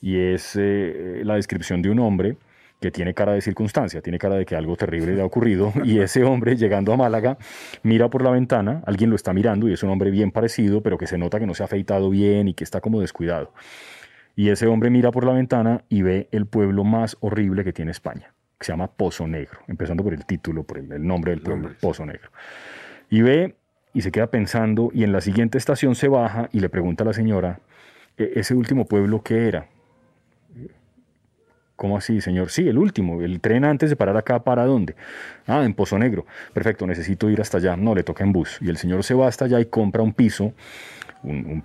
[0.02, 2.36] Y es eh, la descripción de un hombre
[2.80, 6.00] que tiene cara de circunstancia, tiene cara de que algo terrible le ha ocurrido, y
[6.00, 7.38] ese hombre llegando a Málaga
[7.82, 10.98] mira por la ventana, alguien lo está mirando y es un hombre bien parecido, pero
[10.98, 13.52] que se nota que no se ha afeitado bien y que está como descuidado.
[14.34, 17.90] Y ese hombre mira por la ventana y ve el pueblo más horrible que tiene
[17.90, 21.70] España, que se llama Pozo Negro, empezando por el título, por el, nombre del pueblo,
[21.80, 22.30] Pozo Negro.
[23.08, 23.54] Y ve
[23.94, 27.06] y se queda pensando y en la siguiente estación se baja y le pregunta a
[27.06, 27.60] la señora,
[28.18, 29.68] ¿E-, ¿ese último pueblo qué era?
[31.76, 32.50] ¿Cómo así, señor?
[32.50, 33.20] Sí, el último.
[33.20, 34.96] El tren antes de parar acá, ¿para dónde?
[35.46, 36.24] Ah, en Pozo Negro.
[36.54, 37.76] Perfecto, necesito ir hasta allá.
[37.76, 38.58] No, le toca en bus.
[38.62, 40.54] Y el señor se va hasta allá y compra un piso,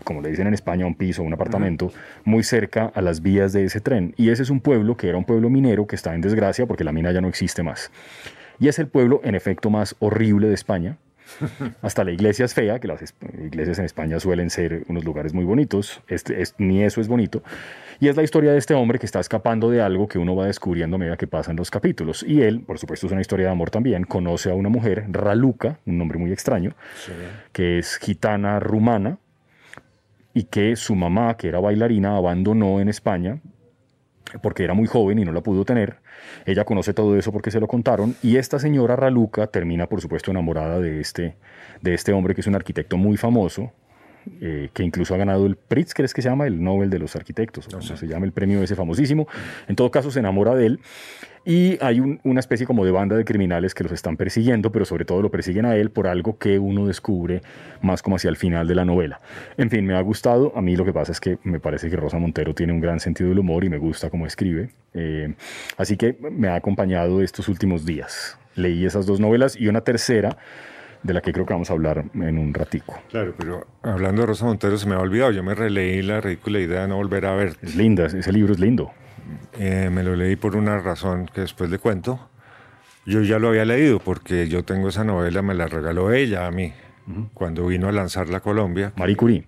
[0.04, 1.93] como le dicen en España, un piso, un apartamento,
[2.26, 4.13] muy cerca a las vías de ese tren.
[4.17, 6.84] Y ese es un pueblo que era un pueblo minero que está en desgracia porque
[6.84, 7.89] la mina ya no existe más.
[8.60, 10.97] Y es el pueblo, en efecto, más horrible de España.
[11.82, 13.13] Hasta la iglesia es fea, que las
[13.44, 16.02] iglesias en España suelen ser unos lugares muy bonitos.
[16.08, 17.44] Este, ni eso es bonito.
[18.00, 20.48] Y es la historia de este hombre que está escapando de algo que uno va
[20.48, 22.24] descubriendo a medida que pasan los capítulos.
[22.28, 24.04] Y él, por supuesto, es una historia de amor también.
[24.06, 26.74] Conoce a una mujer, Raluca, un nombre muy extraño,
[27.52, 29.20] que es gitana rumana
[30.34, 33.39] y que su mamá, que era bailarina, abandonó en España
[34.41, 35.98] porque era muy joven y no la pudo tener.
[36.46, 38.15] Ella conoce todo eso porque se lo contaron.
[38.22, 41.36] Y esta señora Raluca termina, por supuesto, enamorada de este,
[41.82, 43.72] de este hombre que es un arquitecto muy famoso,
[44.39, 47.15] eh, que incluso ha ganado el Pritzker, es que se llama el Nobel de los
[47.15, 49.28] Arquitectos, o se llama el premio ese famosísimo.
[49.67, 50.80] En todo caso, se enamora de él.
[51.43, 55.06] Y hay una especie como de banda de criminales que los están persiguiendo, pero sobre
[55.06, 57.41] todo lo persiguen a él por algo que uno descubre
[57.82, 59.19] más como hacia el final de la novela.
[59.58, 60.54] En fin, me ha gustado.
[60.56, 62.99] A mí lo que pasa es que me parece que Rosa Montero tiene un gran
[62.99, 64.69] sentido del humor y me gusta cómo escribe.
[64.93, 65.34] Eh,
[65.77, 68.38] así que me ha acompañado estos últimos días.
[68.56, 70.38] Leí esas dos novelas y una tercera
[71.01, 72.99] de la que creo que vamos a hablar en un ratico.
[73.10, 76.60] Claro, pero hablando de Rosa Montero se me ha olvidado, yo me releí la ridícula
[76.60, 77.56] idea de no volver a ver.
[77.63, 78.91] Es linda, ese libro es lindo.
[79.54, 82.30] Eh, me lo leí por una razón que después le cuento.
[83.06, 86.52] Yo ya lo había leído porque yo tengo esa novela, me la regaló ella a
[86.52, 86.74] mí
[87.34, 88.94] cuando vino a lanzarla a Colombia.
[88.96, 89.48] Marie Curie.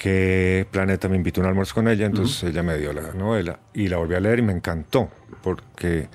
[0.00, 3.58] Que Planeta me invitó a un almuerzo con ella, entonces ella me dio la novela
[3.74, 5.10] y la volví a leer y me encantó
[5.42, 6.08] porque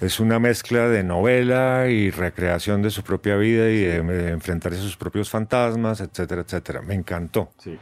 [0.00, 4.82] es una mezcla de novela y recreación de su propia vida y de, enfrentarse a
[4.82, 6.82] sus propios fantasmas, etcétera, etcétera.
[6.82, 7.50] Me encantó.
[7.58, 7.78] Sí.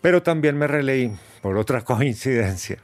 [0.00, 2.78] Pero también me releí, por otra coincidencia,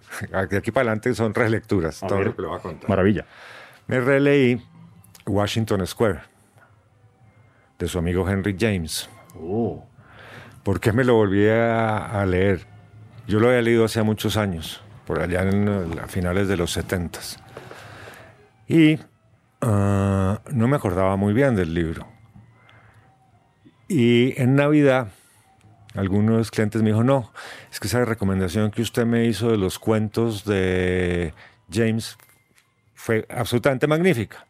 [0.50, 2.88] de aquí para adelante son relecturas, todo lo que le voy a contar.
[2.88, 3.26] Maravilla.
[3.86, 4.60] Me releí
[5.26, 6.20] Washington Square,
[7.78, 9.08] de su amigo Henry James.
[9.34, 9.84] Oh.
[10.62, 12.66] ¿Por qué me lo volví a, leer?
[13.28, 15.68] Yo lo había leído hace muchos años, por allá en,
[16.00, 17.38] a finales de los setentas.
[18.66, 18.98] Y
[19.60, 22.08] ah, no me acordaba muy bien del libro.
[23.88, 25.08] Y en Navidad,
[25.96, 27.32] algunos clientes me dijo, no,
[27.70, 31.32] es que esa recomendación que usted me hizo de los cuentos de
[31.72, 32.16] James
[32.94, 34.46] fue absolutamente magnífica.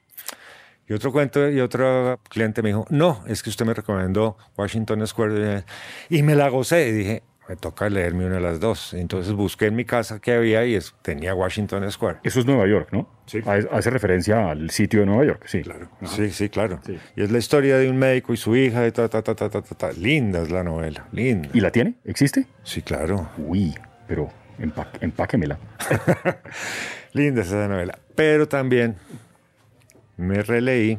[0.88, 5.04] Y otro cuento, y otro cliente me dijo, no, es que usted me recomendó Washington
[5.06, 5.64] Square.
[6.08, 6.88] Y me la gocé.
[6.88, 8.94] Y dije, me toca leerme una de las dos.
[8.94, 12.18] Entonces busqué en mi casa qué había y es, tenía Washington Square.
[12.22, 13.08] Eso es Nueva York, ¿no?
[13.26, 13.40] Sí.
[13.44, 15.62] Hace referencia al sitio de Nueva York, sí.
[15.62, 15.88] Claro.
[16.04, 16.80] Sí, sí, claro.
[17.16, 19.48] Y es la historia de un médico y su hija, y ta, ta, ta, ta,
[19.48, 21.48] ta, ta, Linda es la novela, linda.
[21.52, 21.94] ¿Y la tiene?
[22.04, 22.46] ¿Existe?
[22.62, 23.30] Sí, claro.
[23.38, 23.74] Uy,
[24.06, 24.28] pero
[25.00, 25.58] empáquemela.
[27.12, 27.98] linda es esa novela.
[28.14, 28.96] Pero también
[30.16, 30.98] me releí.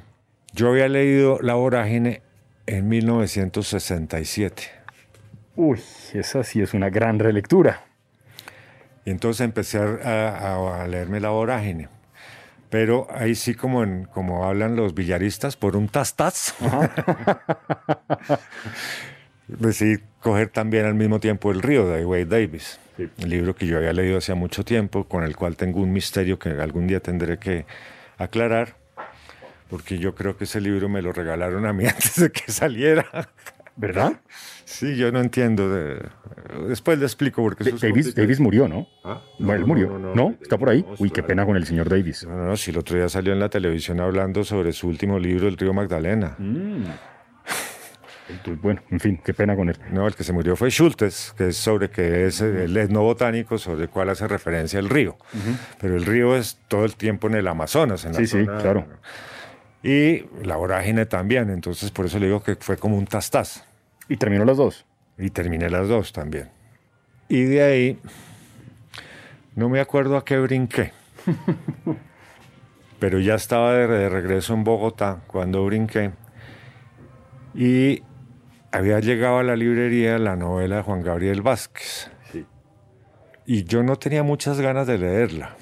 [0.54, 2.22] Yo había leído La Vorágine
[2.66, 4.77] en 1967
[5.58, 5.82] Uy,
[6.14, 7.82] esa sí es una gran relectura.
[9.06, 11.90] Y entonces empecé a, leerme la vorágine.
[12.70, 16.54] Pero ahí sí, como, en, como hablan los billaristas, por un tastas,
[19.48, 23.78] decidí coger también al mismo tiempo El río de Wade Davis, el libro que yo
[23.78, 27.40] había leído hacía mucho tiempo, con el cual tengo un misterio que algún día tendré
[27.40, 27.66] que
[28.20, 28.76] aclarar,
[29.72, 33.08] porque yo creo que ese libro me lo regalaron a mí antes de que saliera.
[33.78, 34.22] ¿Verdad?
[34.66, 35.70] Sí, yo no entiendo.
[36.68, 38.88] Después le explico porque Davis, Davis murió, ¿no?
[39.04, 39.22] ¿Ah?
[39.38, 40.00] No, él murió.
[40.00, 40.84] No, ¿Está por ahí?
[40.98, 42.26] Uy, qué pena con el señor Davis.
[42.28, 42.58] No, no.
[42.58, 45.74] Si el otro día salió en la televisión hablando sobre su último libro, El río
[45.74, 46.36] Magdalena.
[46.40, 46.86] Mm.
[48.62, 49.78] Bueno, en fin, qué pena con él.
[49.92, 53.84] No, el que se murió fue Schultes, que es sobre que es el etnobotánico sobre
[53.84, 55.18] el cual hace referencia el río.
[55.80, 58.04] Pero el río es todo el tiempo en el Amazonas.
[58.06, 58.86] En la sí, sí, claro.
[59.84, 63.64] Y la vorágine también, entonces por eso le digo que fue como un tastaz.
[64.10, 64.86] ¿Y terminó las dos?
[65.18, 66.50] Y terminé las dos también.
[67.30, 68.00] Y de ahí,
[69.56, 70.94] no me acuerdo a qué brinqué.
[73.00, 76.12] pero ya estaba de, regreso en Bogotá cuando brinqué.
[77.54, 78.04] Y
[78.72, 82.12] había llegado a la librería la novela de Juan Gabriel Vázquez.
[83.46, 85.56] Y yo no tenía muchas ganas de leerla.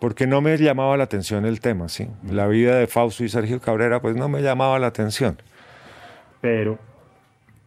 [0.00, 2.08] Porque no me llamaba la atención el tema, ¿sí?
[2.30, 5.40] La vida de Fausto y Sergio Cabrera, pues no me llamaba la atención.
[6.40, 6.78] Pero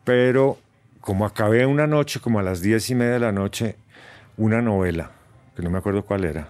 [0.09, 0.57] pero
[1.01, 3.75] como acabé una noche, como a las diez y media de la noche,
[4.37, 5.11] una novela,
[5.55, 6.49] que no me acuerdo cuál era,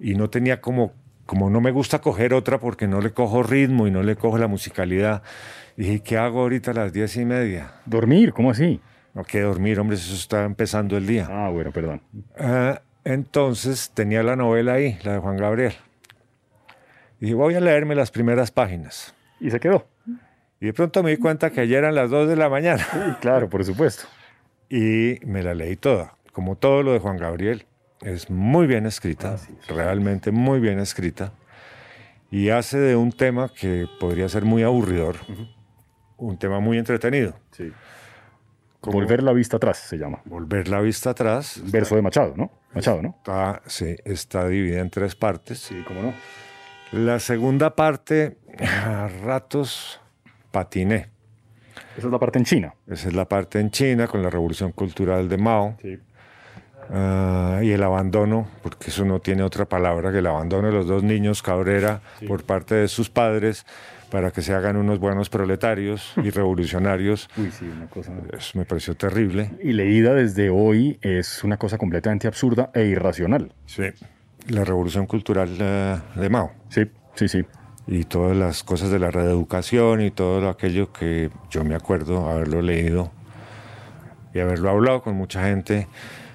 [0.00, 0.92] y no tenía como,
[1.24, 4.38] como no me gusta coger otra porque no le cojo ritmo y no le cojo
[4.38, 5.22] la musicalidad,
[5.76, 7.74] dije, ¿qué hago ahorita a las diez y media?
[7.86, 8.32] ¿Dormir?
[8.32, 8.80] ¿Cómo así?
[9.14, 11.28] No, que dormir, hombre, eso está empezando el día.
[11.30, 12.02] Ah, bueno, perdón.
[12.36, 15.74] Ah, entonces tenía la novela ahí, la de Juan Gabriel.
[17.20, 19.14] Y dije, voy a leerme las primeras páginas.
[19.38, 19.93] Y se quedó.
[20.64, 23.18] Y de pronto me di cuenta que ayer eran las 2 de la mañana.
[23.20, 24.04] claro, por supuesto.
[24.70, 27.66] Y me la leí toda, como todo lo de Juan Gabriel.
[28.00, 29.36] Es muy bien escrita,
[29.68, 31.34] realmente muy bien escrita.
[32.30, 35.16] Y hace de un tema que podría ser muy aburridor,
[36.16, 37.34] un tema muy entretenido.
[37.50, 37.70] Sí.
[38.80, 40.22] Volver la vista atrás se llama.
[40.24, 41.60] Volver la vista atrás.
[41.66, 42.50] Verso de Machado, ¿no?
[42.72, 43.16] Machado, ¿no?
[43.18, 45.58] Está, sí, está dividida en tres partes.
[45.58, 46.14] Sí, cómo no.
[46.90, 50.00] La segunda parte, a ratos
[50.54, 51.08] patiné.
[51.98, 52.74] Esa es la parte en China.
[52.86, 55.76] Esa es la parte en China con la revolución cultural de Mao.
[55.82, 55.98] Sí.
[56.90, 60.86] Ah, y el abandono, porque eso no tiene otra palabra que el abandono de los
[60.86, 63.64] dos niños Cabrera por parte de sus padres
[64.10, 67.28] para que se hagan unos buenos proletarios y revolucionarios.
[67.36, 68.12] Uy, sí, una cosa.
[68.32, 69.50] Eso me pareció terrible.
[69.62, 73.52] Y leída desde hoy es una cosa completamente absurda e irracional.
[73.66, 73.84] Sí,
[74.48, 76.52] la revolución cultural eh, de Mao.
[76.68, 76.82] Sí,
[77.14, 77.44] sí, sí
[77.86, 82.62] y todas las cosas de la reeducación y todo aquello que yo me acuerdo haberlo
[82.62, 83.10] leído
[84.32, 85.86] y haberlo hablado con mucha gente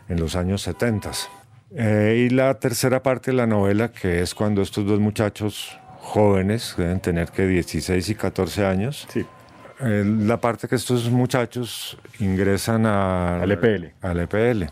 [0.07, 1.11] en los años 70.
[1.75, 6.75] Eh, y la tercera parte de la novela, que es cuando estos dos muchachos jóvenes,
[6.77, 9.25] deben tener que 16 y 14 años, sí.
[9.81, 13.93] Eh, la parte que estos muchachos ingresan a, al EPL.
[14.01, 14.63] Al EPL.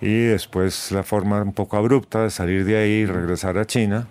[0.00, 4.08] Y después la forma un poco abrupta de salir de ahí y regresar a China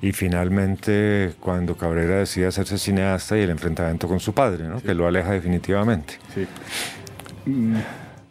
[0.00, 4.80] y finalmente cuando Cabrera decide hacerse cineasta y el enfrentamiento con su padre, ¿no?
[4.80, 6.14] que lo aleja definitivamente.
[6.34, 6.46] Sí.
[7.46, 7.76] Mm,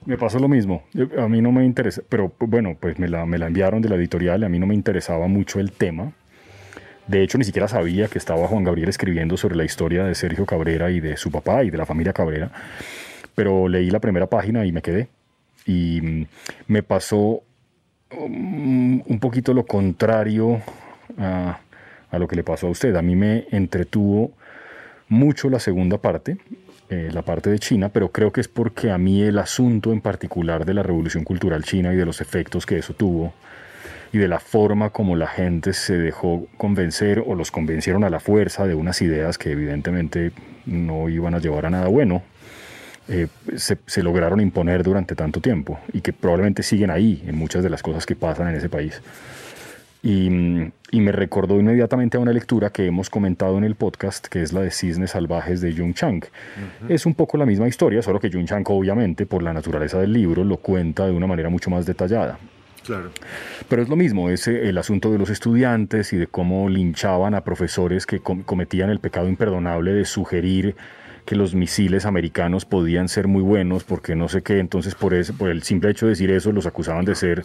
[0.05, 0.83] me pasó lo mismo.
[1.17, 3.95] A mí no me interesa, pero bueno, pues me la, me la enviaron de la
[3.95, 6.13] editorial y a mí no me interesaba mucho el tema.
[7.07, 10.45] De hecho, ni siquiera sabía que estaba Juan Gabriel escribiendo sobre la historia de Sergio
[10.45, 12.51] Cabrera y de su papá y de la familia Cabrera.
[13.35, 15.09] Pero leí la primera página y me quedé.
[15.65, 16.25] Y mm,
[16.67, 17.43] me pasó
[18.11, 20.61] mm, un poquito lo contrario
[21.17, 21.59] a,
[22.11, 22.95] lo que le pasó a usted.
[22.95, 24.31] A mí me entretuvo
[25.09, 26.37] mucho la segunda parte,
[26.89, 30.01] eh, la parte de China, pero creo que es porque a mí el asunto en
[30.01, 33.33] particular de la revolución cultural china y de los efectos que eso tuvo
[34.13, 38.19] y de la forma como la gente se dejó convencer o los convencieron a la
[38.19, 40.31] fuerza de unas ideas que evidentemente
[40.65, 42.23] no iban a llevar a nada bueno,
[43.09, 47.63] eh, se, se, lograron imponer durante tanto tiempo y que probablemente siguen ahí en muchas
[47.63, 49.01] de las cosas que pasan en ese país.
[50.09, 54.53] Y, me recordó inmediatamente a una lectura que hemos comentado en el podcast, que es
[54.53, 56.23] la de Cisnes Salvajes de Jung Chang.
[56.87, 60.13] Es un poco la misma historia, solo que Jung Chang obviamente, por la naturaleza del
[60.13, 62.39] libro, lo cuenta de una manera mucho más detallada.
[62.85, 63.11] Claro.
[63.67, 67.35] Pero es lo mismo, es eh, el asunto de los estudiantes y de cómo linchaban
[67.35, 70.77] a profesores que cometían el pecado imperdonable de sugerir
[71.27, 75.33] que los misiles americanos podían ser muy buenos porque no sé qué, entonces por, ese,
[75.33, 77.43] por el simple hecho de decir eso los acusaban de ser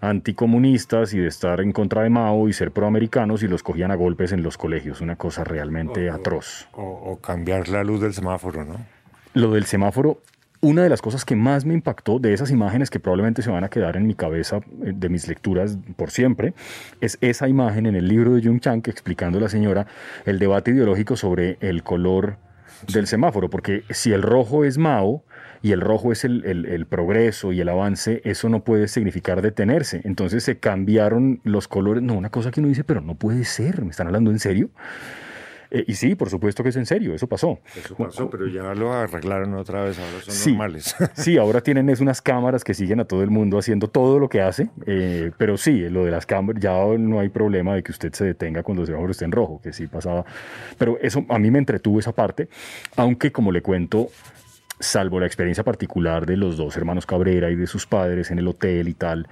[0.00, 3.94] anticomunistas y de estar en contra de Mao y ser proamericanos y los cogían a
[3.94, 6.66] golpes en los colegios, una cosa realmente atroz.
[6.72, 8.76] O, cambiar la luz del semáforo, ¿no?
[9.34, 10.22] Lo del semáforo,
[10.62, 13.64] una de las cosas que más me impactó de esas imágenes que probablemente se van
[13.64, 16.54] a quedar en mi cabeza eh, de mis lecturas por siempre,
[17.02, 19.86] es esa imagen en el libro de Jung Chang explicando a la señora
[20.24, 22.38] el debate ideológico sobre el color
[22.86, 25.24] del semáforo, porque si el rojo es Mao
[25.62, 30.00] y el rojo es el, progreso y el avance, eso no puede significar detenerse.
[30.04, 32.02] Entonces se cambiaron los colores.
[32.02, 34.70] No, una cosa que uno dice, pero no puede ser, ¿me están hablando en serio?
[35.70, 37.60] Eh, y sí, por supuesto que es en serio, eso pasó.
[37.76, 40.96] Eso pasó, pero ya lo arreglaron otra vez, ahora son normales.
[41.14, 44.28] sí, ahora tienen es unas cámaras que siguen a todo el mundo haciendo todo lo
[44.28, 47.92] que hace, eh, pero sí, lo de las cámaras, ya no hay problema de que
[47.92, 50.24] usted se detenga cuando el semáforo esté en rojo, que sí pasaba.
[50.76, 52.48] Pero eso a mí me entretuvo esa parte,
[52.96, 54.08] aunque como le cuento,
[54.80, 58.48] salvo la experiencia particular de los dos hermanos Cabrera y de sus padres en el
[58.48, 59.28] hotel y tal,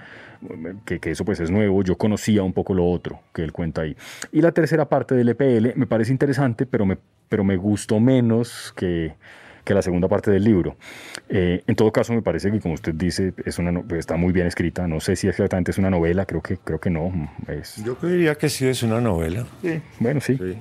[0.85, 3.97] que, eso pues es nuevo, yo conocía un poco lo otro que él cuenta ahí.
[4.33, 8.73] Y la tercera parte del EPL me parece interesante, pero me, pero me gustó menos
[8.77, 9.15] que,
[9.65, 10.77] que la segunda parte del libro.
[11.29, 14.33] Eh, en todo caso, me parece que, como usted dice, es una, pues, está muy
[14.33, 14.87] bien escrita.
[14.89, 17.13] No sé si exactamente es una novela, creo que, creo que no.
[17.49, 17.83] Es...
[17.85, 19.47] Yo diría que sí es una novela.
[19.63, 20.37] Sí, bueno, sí.
[20.37, 20.57] sí.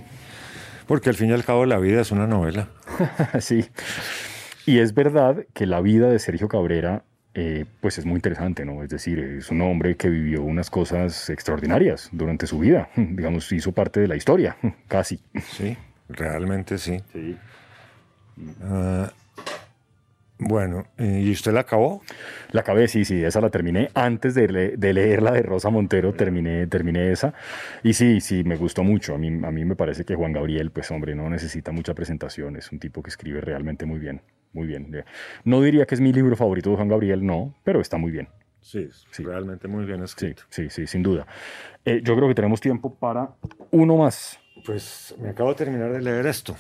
[0.88, 2.70] Porque al fin y al cabo la vida es una novela.
[3.40, 3.66] sí.
[4.66, 7.04] Y es verdad que la vida de Sergio Cabrera
[7.40, 8.82] eh, pues es muy interesante, ¿no?
[8.82, 13.74] Es decir, es un hombre que vivió unas cosas extraordinarias durante su vida, digamos, hizo
[13.74, 14.58] parte de la historia,
[14.88, 15.20] casi.
[15.52, 15.78] Sí,
[16.10, 17.00] realmente sí.
[17.14, 17.38] sí.
[18.64, 19.14] Ah,
[20.40, 22.02] bueno, ¿y usted la acabó?
[22.54, 23.90] La acabé, sí, sí, esa la terminé.
[23.94, 27.36] Antes de, leer la de Rosa Montero, terminé, terminé esa.
[27.84, 29.14] Y sí, sí, me gustó mucho.
[29.14, 32.56] A mí, a mí me parece que Juan Gabriel, pues hombre, no necesita mucha presentación.
[32.56, 34.22] Es un tipo que escribe realmente muy bien
[34.58, 35.06] muy bien.
[35.44, 38.28] No diría que es mi libro favorito de Juan Gabriel, no, pero está muy bien.
[38.60, 39.24] Sí, sí.
[39.24, 40.44] realmente muy bien escrito.
[40.50, 41.26] Sí, sí, sin duda.
[41.86, 43.30] Eh, yo creo que tenemos tiempo para
[43.72, 44.40] uno más.
[44.66, 46.56] Pues me acabo de terminar de leer esto.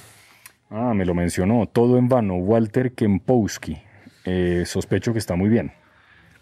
[0.69, 1.65] Ah, me lo mencionó.
[1.65, 2.35] Todo en vano.
[2.35, 3.81] Walter Kempowski.
[4.23, 5.73] Eh, sospecho que está muy bien.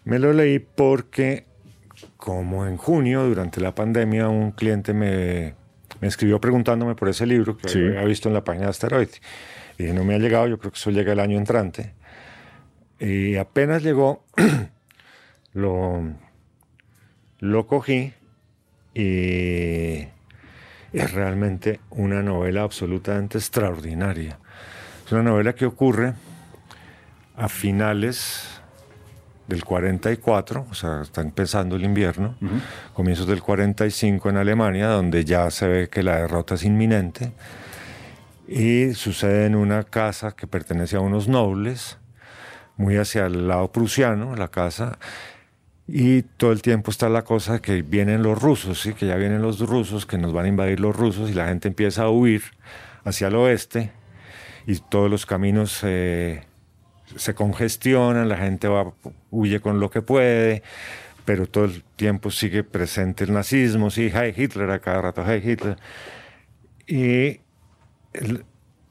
[0.04, 1.46] Me lo leí porque,
[2.18, 5.56] como en junio, durante la pandemia, un cliente me,
[6.00, 9.10] me escribió preguntándome por ese libro que había visto en la página de Asteroid.
[9.78, 11.94] Y no me ha llegado, yo creo que eso llega el año entrante.
[13.00, 14.26] Y apenas llegó,
[15.54, 16.02] lo,
[17.40, 18.14] lo cogí
[18.94, 20.08] y
[20.94, 24.40] es realmente una novela absolutamente extraordinaria.
[25.06, 26.14] Es una novela que ocurre
[27.36, 28.62] a finales
[29.48, 32.36] del 44, o sea, está empezando el invierno,
[32.94, 37.34] comienzos del 45 en Alemania, donde ya se ve que la derrota es inminente
[38.48, 41.98] y sucede en una casa que pertenece a unos nobles,
[42.78, 44.98] muy hacia el lado prusiano, la casa,
[45.88, 48.94] y todo el tiempo está la cosa que vienen los rusos, ¿sí?
[48.94, 51.68] que ya vienen los rusos, que nos van a invadir los rusos y la gente
[51.68, 52.42] empieza a huir
[53.04, 53.92] hacia el oeste
[54.66, 56.44] y todos los caminos eh,
[57.16, 58.94] se congestionan, la gente va,
[59.30, 60.64] huye con lo que puede,
[61.24, 65.42] pero todo el tiempo sigue presente el nazismo, sí, Hey Hitler, a cada rato Hey
[65.44, 65.78] Hitler.
[66.88, 67.42] Y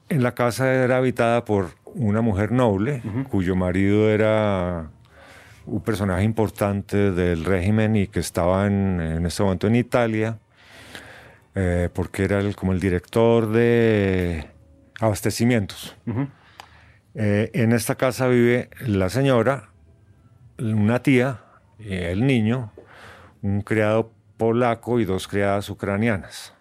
[0.09, 4.89] en la casa era habitada por una mujer noble, cuyo marido era
[5.65, 10.39] un personaje importante del régimen y que estaba en, en este momento en Italia,
[11.55, 14.47] eh, porque era como el director de
[14.99, 15.95] abastecimientos.
[17.15, 19.69] Eh, en esta casa vive la señora,
[20.59, 21.41] una tía,
[21.79, 22.71] el niño,
[23.41, 26.54] un criado polaco y dos criadas ucranianas.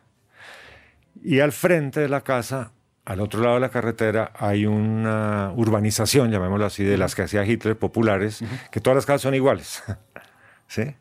[1.25, 2.73] Y al frente de la casa,
[3.07, 7.47] al otro lado de la carretera, hay una urbanización, llamémoslo así, de las que hacía
[7.47, 9.83] Hitler, populares, que todas las casas son iguales.
[10.69, 10.95] ¿Sí?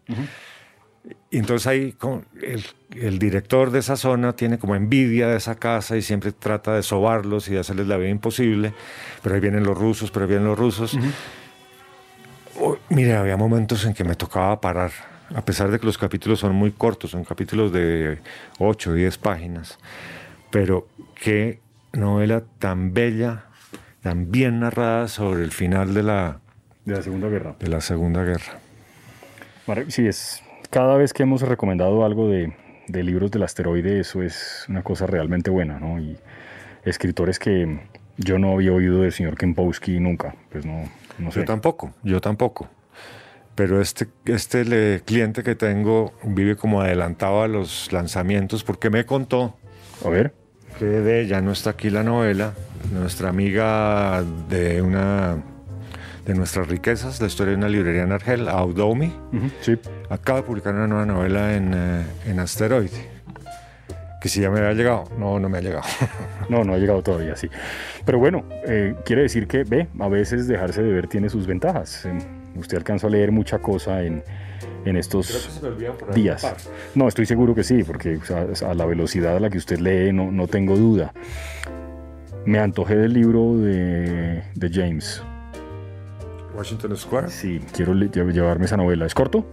[1.30, 1.97] Y entonces ahí
[2.41, 6.74] el, el, director de esa zona tiene como envidia de esa casa y siempre trata
[6.74, 8.74] de sobarlos y de hacerles la vida imposible.
[9.21, 10.97] Pero ahí vienen los rusos, pero ahí vienen los rusos.
[12.61, 14.91] Oh, mire, había momentos en que me tocaba parar,
[15.34, 18.19] a pesar de que los capítulos son muy cortos, son capítulos de
[18.59, 19.80] 8 o 10 páginas.
[20.51, 21.59] Pero qué
[21.93, 23.45] novela tan bella,
[24.01, 26.39] tan bien narrada sobre el final de la,
[26.86, 27.55] de la Segunda Guerra.
[27.59, 28.59] De la Segunda Guerra.
[29.88, 32.53] sí, es cada vez que hemos recomendado algo de,
[32.88, 35.99] de libros del asteroide, eso es una cosa realmente buena, ¿no?
[35.99, 36.17] Y
[36.84, 37.80] escritores que
[38.17, 41.39] yo no había oído del señor Kempowski nunca, pues no, no sé.
[41.39, 42.67] Yo tampoco, yo tampoco.
[43.56, 49.06] Pero este, este le- cliente que tengo vive como adelantado a los lanzamientos porque me
[49.06, 49.56] contó
[50.06, 50.34] A ver,
[50.80, 52.54] que de ya no está aquí la novela,
[52.91, 55.38] nuestra amiga de una
[56.26, 59.14] de nuestras riquezas, la historia de una librería en Argel, Audomi,
[59.60, 59.78] sí,
[60.10, 63.12] acaba de publicar una nueva novela en, eh, en Asteroide.
[64.22, 65.84] Que si ya me había llegado, no, no me ha llegado.
[66.49, 67.49] no, no ha llegado todavía, sí.
[68.06, 72.06] Pero bueno, eh, quiere decir que, ve, a veces dejarse de ver tiene sus ventajas.
[72.06, 72.18] Eh,
[72.56, 74.24] usted alcanzó a leer mucha cosa en,
[74.86, 75.62] en estos
[76.14, 76.56] días.
[76.95, 79.80] No, estoy seguro que sí, porque o sea, a la velocidad a la que usted
[79.80, 81.14] lee no, no tengo duda.
[82.45, 85.24] Me antojé del libro de, de James.
[86.56, 87.30] Washington Square.
[87.30, 89.06] Sí, quiero le- lle- llevarme esa novela.
[89.06, 89.45] ¿Es corto?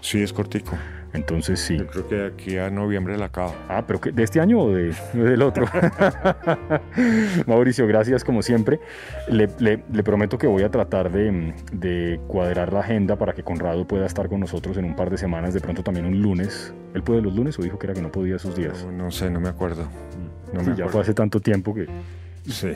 [0.00, 0.76] Sí, es cortico.
[1.12, 1.78] Entonces sí.
[1.78, 3.54] Yo creo que de aquí a noviembre la acabo.
[3.68, 5.64] Ah, pero que- ¿de este año o de, del otro?
[7.46, 8.80] Mauricio, gracias como siempre.
[9.28, 13.42] Le, le- le prometo que voy a tratar de, de cuadrar la agenda para que
[13.42, 16.74] Conrado pueda estar con nosotros en un par de semanas, de pronto también un lunes.
[16.94, 18.84] ¿Él puede los lunes o dijo que era que no podía esos días?
[18.84, 19.84] No, no sé, no me acuerdo.
[20.52, 20.90] No Sí, me ya acuerdo.
[20.90, 21.86] fue hace tanto tiempo que...
[22.48, 22.72] Sí.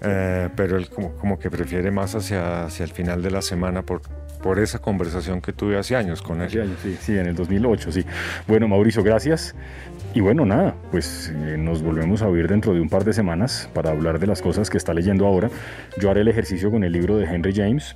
[0.00, 3.82] Eh, pero él como, como que prefiere más hacia, hacia el final de la semana
[3.82, 4.02] por,
[4.42, 6.48] por esa conversación que tuve hace años con él.
[6.48, 8.04] Hace años, sí, sí, en el 2008, sí.
[8.46, 9.54] Bueno, Mauricio, gracias.
[10.14, 13.68] Y bueno, nada, pues eh, nos volvemos a oír dentro de un par de semanas
[13.74, 15.50] para hablar de las cosas que está leyendo ahora.
[16.00, 17.94] Yo haré el ejercicio con el libro de Henry James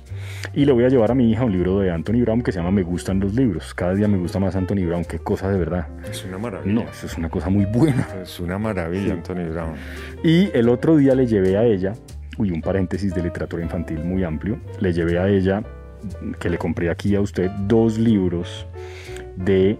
[0.53, 2.59] y le voy a llevar a mi hija un libro de Anthony Brown que se
[2.59, 3.73] llama Me gustan los libros.
[3.73, 5.87] Cada día me gusta más Anthony Brown, qué cosa de verdad.
[6.09, 6.73] Es una maravilla.
[6.73, 8.07] No, eso es una cosa muy buena.
[8.21, 9.73] Es una maravilla, Anthony Brown.
[10.23, 11.93] Y el otro día le llevé a ella,
[12.37, 15.63] uy, un paréntesis de literatura infantil muy amplio, le llevé a ella,
[16.39, 18.67] que le compré aquí a usted, dos libros
[19.35, 19.77] de,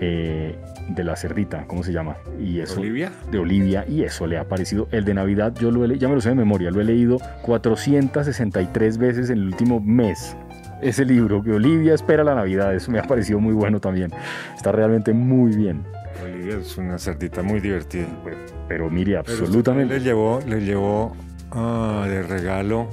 [0.00, 0.56] eh,
[0.94, 2.16] de la cerdita, ¿cómo se llama?
[2.38, 3.12] Y eso, ¿Olivia?
[3.30, 4.88] De Olivia, y eso le ha parecido.
[4.90, 7.18] El de Navidad, yo lo he ya me lo sé de memoria, lo he leído
[7.42, 10.36] 463 veces en el último mes.
[10.80, 14.10] Ese libro, que Olivia espera la Navidad, eso me ha parecido muy bueno también.
[14.56, 15.84] Está realmente muy bien.
[16.24, 18.06] Olivia es una cerdita muy divertida.
[18.68, 19.98] Pero mire, Pero usted absolutamente.
[19.98, 21.16] Le llevó, le llevó
[21.52, 22.88] ah, de regalo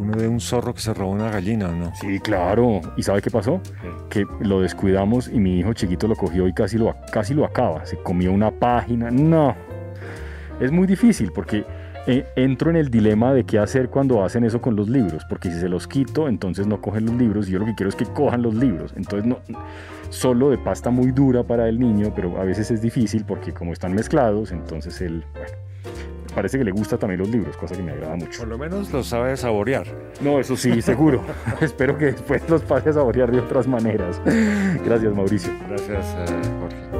[0.00, 1.94] uno de un zorro que se robó una gallina, ¿o ¿no?
[1.94, 2.80] Sí, claro.
[2.96, 3.60] ¿Y sabe qué pasó?
[4.08, 7.84] Que lo descuidamos y mi hijo chiquito lo cogió y casi lo, casi lo acaba.
[7.84, 9.10] Se comió una página.
[9.10, 9.54] No.
[10.58, 11.64] Es muy difícil porque
[12.06, 15.24] eh, entro en el dilema de qué hacer cuando hacen eso con los libros.
[15.28, 17.48] Porque si se los quito, entonces no cogen los libros.
[17.48, 18.94] Y yo lo que quiero es que cojan los libros.
[18.96, 19.38] Entonces, no,
[20.08, 23.72] solo de pasta muy dura para el niño, pero a veces es difícil porque como
[23.72, 25.69] están mezclados, entonces él, bueno,
[26.32, 28.40] parece que le gusta también los libros, cosa que me agrada mucho.
[28.40, 29.86] Por lo menos lo sabe saborear.
[30.20, 31.22] No, eso sí, seguro.
[31.60, 34.20] Espero que después los pase a saborear de otras maneras.
[34.84, 35.52] Gracias, Mauricio.
[35.68, 36.26] Gracias, eh,
[36.60, 36.99] Jorge.